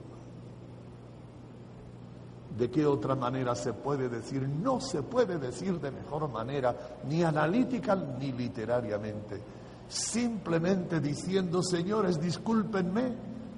¿De 2.56 2.70
qué 2.70 2.86
otra 2.86 3.16
manera 3.16 3.56
se 3.56 3.72
puede 3.72 4.08
decir? 4.08 4.48
No 4.48 4.80
se 4.80 5.02
puede 5.02 5.38
decir 5.38 5.80
de 5.80 5.90
mejor 5.90 6.30
manera, 6.30 6.98
ni 7.08 7.24
analítica 7.24 7.96
ni 7.96 8.30
literariamente. 8.30 9.42
Simplemente 9.88 11.00
diciendo, 11.00 11.62
señores, 11.62 12.20
discúlpenme, 12.20 13.12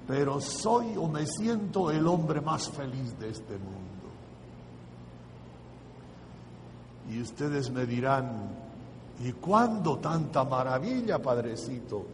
pero 0.07 0.41
soy 0.41 0.97
o 0.97 1.07
me 1.07 1.27
siento 1.27 1.91
el 1.91 2.07
hombre 2.07 2.41
más 2.41 2.69
feliz 2.69 3.17
de 3.19 3.29
este 3.29 3.57
mundo. 3.57 3.86
Y 7.09 7.21
ustedes 7.21 7.71
me 7.71 7.85
dirán, 7.85 8.49
¿y 9.23 9.31
cuándo 9.33 9.97
tanta 9.97 10.43
maravilla, 10.43 11.21
Padrecito? 11.21 12.05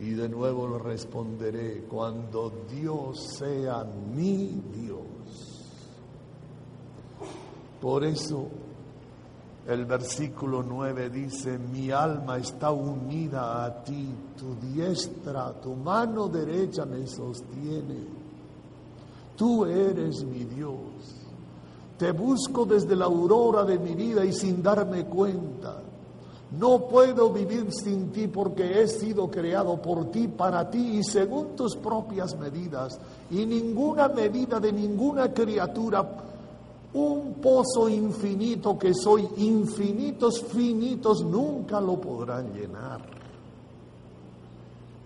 Y 0.00 0.10
de 0.10 0.28
nuevo 0.28 0.68
le 0.68 0.78
responderé, 0.78 1.84
cuando 1.88 2.52
Dios 2.70 3.36
sea 3.38 3.84
mi 4.14 4.60
Dios. 4.74 5.02
Por 7.80 8.04
eso 8.04 8.48
el 9.66 9.84
versículo 9.84 10.62
9 10.62 11.10
dice, 11.10 11.58
mi 11.58 11.90
alma 11.90 12.38
está 12.38 12.72
unida 12.72 13.64
a 13.64 13.84
ti, 13.84 14.08
tu 14.36 14.56
diestra, 14.56 15.52
tu 15.60 15.74
mano 15.74 16.28
derecha 16.28 16.84
me 16.84 17.06
sostiene. 17.06 18.22
Tú 19.36 19.64
eres 19.64 20.24
mi 20.24 20.44
Dios. 20.44 21.21
Te 21.98 22.12
busco 22.12 22.64
desde 22.64 22.96
la 22.96 23.04
aurora 23.04 23.64
de 23.64 23.78
mi 23.78 23.94
vida 23.94 24.24
y 24.24 24.32
sin 24.32 24.62
darme 24.62 25.04
cuenta. 25.06 25.82
No 26.58 26.86
puedo 26.86 27.32
vivir 27.32 27.72
sin 27.72 28.12
ti 28.12 28.28
porque 28.28 28.82
he 28.82 28.86
sido 28.86 29.30
creado 29.30 29.80
por 29.80 30.10
ti, 30.10 30.28
para 30.28 30.68
ti 30.68 30.98
y 30.98 31.02
según 31.04 31.56
tus 31.56 31.76
propias 31.76 32.36
medidas. 32.38 32.98
Y 33.30 33.46
ninguna 33.46 34.08
medida 34.08 34.60
de 34.60 34.70
ninguna 34.70 35.32
criatura, 35.32 36.06
un 36.92 37.34
pozo 37.34 37.88
infinito 37.88 38.78
que 38.78 38.92
soy, 38.92 39.26
infinitos, 39.38 40.42
finitos, 40.42 41.24
nunca 41.24 41.80
lo 41.80 41.98
podrán 41.98 42.52
llenar. 42.52 43.00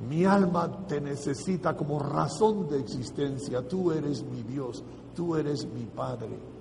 Mi 0.08 0.24
alma 0.24 0.84
te 0.88 1.00
necesita 1.00 1.76
como 1.76 2.00
razón 2.00 2.68
de 2.68 2.80
existencia. 2.80 3.66
Tú 3.66 3.92
eres 3.92 4.24
mi 4.24 4.42
Dios, 4.42 4.82
tú 5.14 5.36
eres 5.36 5.64
mi 5.64 5.84
Padre. 5.84 6.55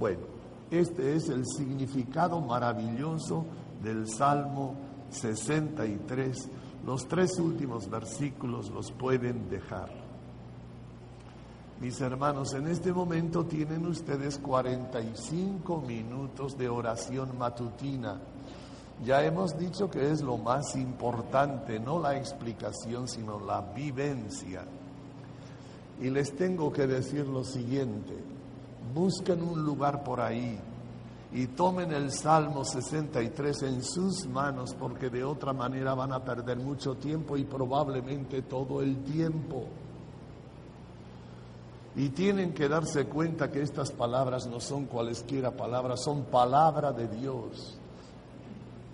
Bueno, 0.00 0.22
este 0.70 1.14
es 1.14 1.28
el 1.28 1.44
significado 1.44 2.40
maravilloso 2.40 3.44
del 3.82 4.08
Salmo 4.08 4.74
63. 5.10 6.48
Los 6.86 7.06
tres 7.06 7.38
últimos 7.38 7.90
versículos 7.90 8.70
los 8.70 8.92
pueden 8.92 9.50
dejar. 9.50 9.90
Mis 11.82 12.00
hermanos, 12.00 12.54
en 12.54 12.68
este 12.68 12.94
momento 12.94 13.44
tienen 13.44 13.84
ustedes 13.84 14.38
45 14.38 15.82
minutos 15.82 16.56
de 16.56 16.70
oración 16.70 17.36
matutina. 17.36 18.18
Ya 19.04 19.22
hemos 19.22 19.58
dicho 19.58 19.90
que 19.90 20.10
es 20.10 20.22
lo 20.22 20.38
más 20.38 20.76
importante, 20.76 21.78
no 21.78 22.00
la 22.00 22.16
explicación, 22.16 23.06
sino 23.06 23.38
la 23.38 23.60
vivencia. 23.60 24.64
Y 26.00 26.08
les 26.08 26.34
tengo 26.34 26.72
que 26.72 26.86
decir 26.86 27.26
lo 27.26 27.44
siguiente 27.44 28.39
busquen 28.92 29.42
un 29.42 29.64
lugar 29.64 30.02
por 30.04 30.20
ahí 30.20 30.58
y 31.32 31.46
tomen 31.48 31.92
el 31.92 32.10
Salmo 32.10 32.64
63 32.64 33.62
en 33.62 33.84
sus 33.84 34.26
manos 34.26 34.74
porque 34.74 35.10
de 35.10 35.22
otra 35.22 35.52
manera 35.52 35.94
van 35.94 36.12
a 36.12 36.24
perder 36.24 36.58
mucho 36.58 36.96
tiempo 36.96 37.36
y 37.36 37.44
probablemente 37.44 38.42
todo 38.42 38.82
el 38.82 39.04
tiempo. 39.04 39.64
Y 41.94 42.10
tienen 42.10 42.52
que 42.52 42.68
darse 42.68 43.06
cuenta 43.06 43.50
que 43.50 43.62
estas 43.62 43.92
palabras 43.92 44.46
no 44.46 44.60
son 44.60 44.86
cualesquiera 44.86 45.50
palabras, 45.52 46.02
son 46.02 46.24
palabra 46.24 46.92
de 46.92 47.08
Dios. 47.08 47.76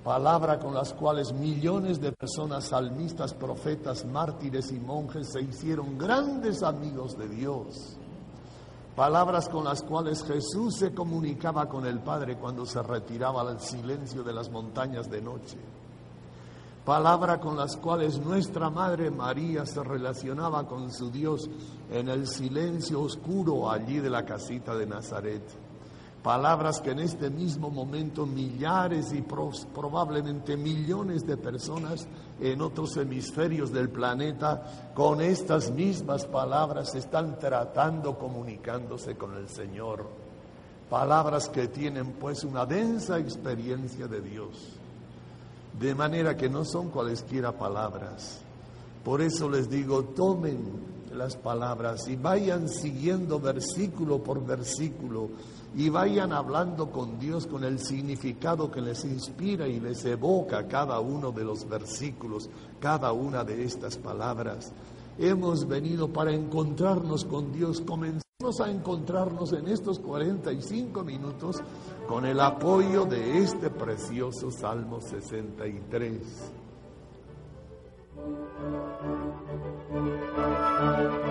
Palabra 0.04 0.58
con 0.58 0.72
las 0.72 0.92
cuales 0.92 1.32
millones 1.32 2.00
de 2.00 2.12
personas, 2.12 2.66
salmistas, 2.66 3.34
profetas, 3.34 4.04
mártires 4.04 4.70
y 4.72 4.78
monjes 4.78 5.32
se 5.32 5.40
hicieron 5.40 5.98
grandes 5.98 6.62
amigos 6.62 7.18
de 7.18 7.28
Dios 7.28 7.98
palabras 8.96 9.50
con 9.50 9.64
las 9.64 9.82
cuales 9.82 10.24
Jesús 10.24 10.76
se 10.78 10.94
comunicaba 10.94 11.68
con 11.68 11.84
el 11.86 12.00
Padre 12.00 12.36
cuando 12.36 12.64
se 12.64 12.82
retiraba 12.82 13.42
al 13.42 13.60
silencio 13.60 14.24
de 14.24 14.32
las 14.32 14.50
montañas 14.50 15.10
de 15.10 15.20
noche, 15.20 15.58
palabra 16.84 17.38
con 17.38 17.56
las 17.56 17.76
cuales 17.76 18.18
nuestra 18.18 18.70
Madre 18.70 19.10
María 19.10 19.66
se 19.66 19.84
relacionaba 19.84 20.66
con 20.66 20.90
su 20.90 21.10
Dios 21.10 21.48
en 21.90 22.08
el 22.08 22.26
silencio 22.26 23.02
oscuro 23.02 23.70
allí 23.70 23.98
de 23.98 24.08
la 24.08 24.24
casita 24.24 24.74
de 24.74 24.86
Nazaret. 24.86 25.65
Palabras 26.26 26.80
que 26.80 26.90
en 26.90 26.98
este 26.98 27.30
mismo 27.30 27.70
momento 27.70 28.26
millares 28.26 29.12
y 29.12 29.22
probablemente 29.22 30.56
millones 30.56 31.24
de 31.24 31.36
personas 31.36 32.08
en 32.40 32.62
otros 32.62 32.96
hemisferios 32.96 33.72
del 33.72 33.90
planeta 33.90 34.90
con 34.92 35.20
estas 35.20 35.70
mismas 35.70 36.26
palabras 36.26 36.96
están 36.96 37.38
tratando, 37.38 38.18
comunicándose 38.18 39.14
con 39.14 39.36
el 39.36 39.48
Señor. 39.48 40.04
Palabras 40.90 41.48
que 41.48 41.68
tienen 41.68 42.14
pues 42.14 42.42
una 42.42 42.66
densa 42.66 43.20
experiencia 43.20 44.08
de 44.08 44.20
Dios. 44.20 44.72
De 45.78 45.94
manera 45.94 46.36
que 46.36 46.48
no 46.48 46.64
son 46.64 46.90
cualesquiera 46.90 47.52
palabras. 47.52 48.40
Por 49.04 49.22
eso 49.22 49.48
les 49.48 49.70
digo, 49.70 50.02
tomen 50.02 50.95
las 51.14 51.36
palabras 51.36 52.08
y 52.08 52.16
vayan 52.16 52.68
siguiendo 52.68 53.38
versículo 53.40 54.22
por 54.22 54.44
versículo 54.44 55.30
y 55.74 55.88
vayan 55.90 56.32
hablando 56.32 56.90
con 56.90 57.18
Dios 57.18 57.46
con 57.46 57.64
el 57.64 57.78
significado 57.78 58.70
que 58.70 58.80
les 58.80 59.04
inspira 59.04 59.68
y 59.68 59.78
les 59.78 60.04
evoca 60.04 60.66
cada 60.66 61.00
uno 61.00 61.32
de 61.32 61.44
los 61.44 61.68
versículos, 61.68 62.48
cada 62.80 63.12
una 63.12 63.44
de 63.44 63.64
estas 63.64 63.98
palabras. 63.98 64.72
Hemos 65.18 65.66
venido 65.66 66.08
para 66.08 66.32
encontrarnos 66.32 67.24
con 67.24 67.52
Dios. 67.52 67.80
Comenzamos 67.80 68.60
a 68.60 68.70
encontrarnos 68.70 69.52
en 69.52 69.68
estos 69.68 69.98
45 69.98 71.02
minutos 71.04 71.56
con 72.06 72.24
el 72.24 72.40
apoyo 72.40 73.04
de 73.04 73.38
este 73.38 73.70
precioso 73.70 74.50
Salmo 74.50 75.00
63. 75.00 76.52
Thank 80.78 80.98
you. 80.98 81.25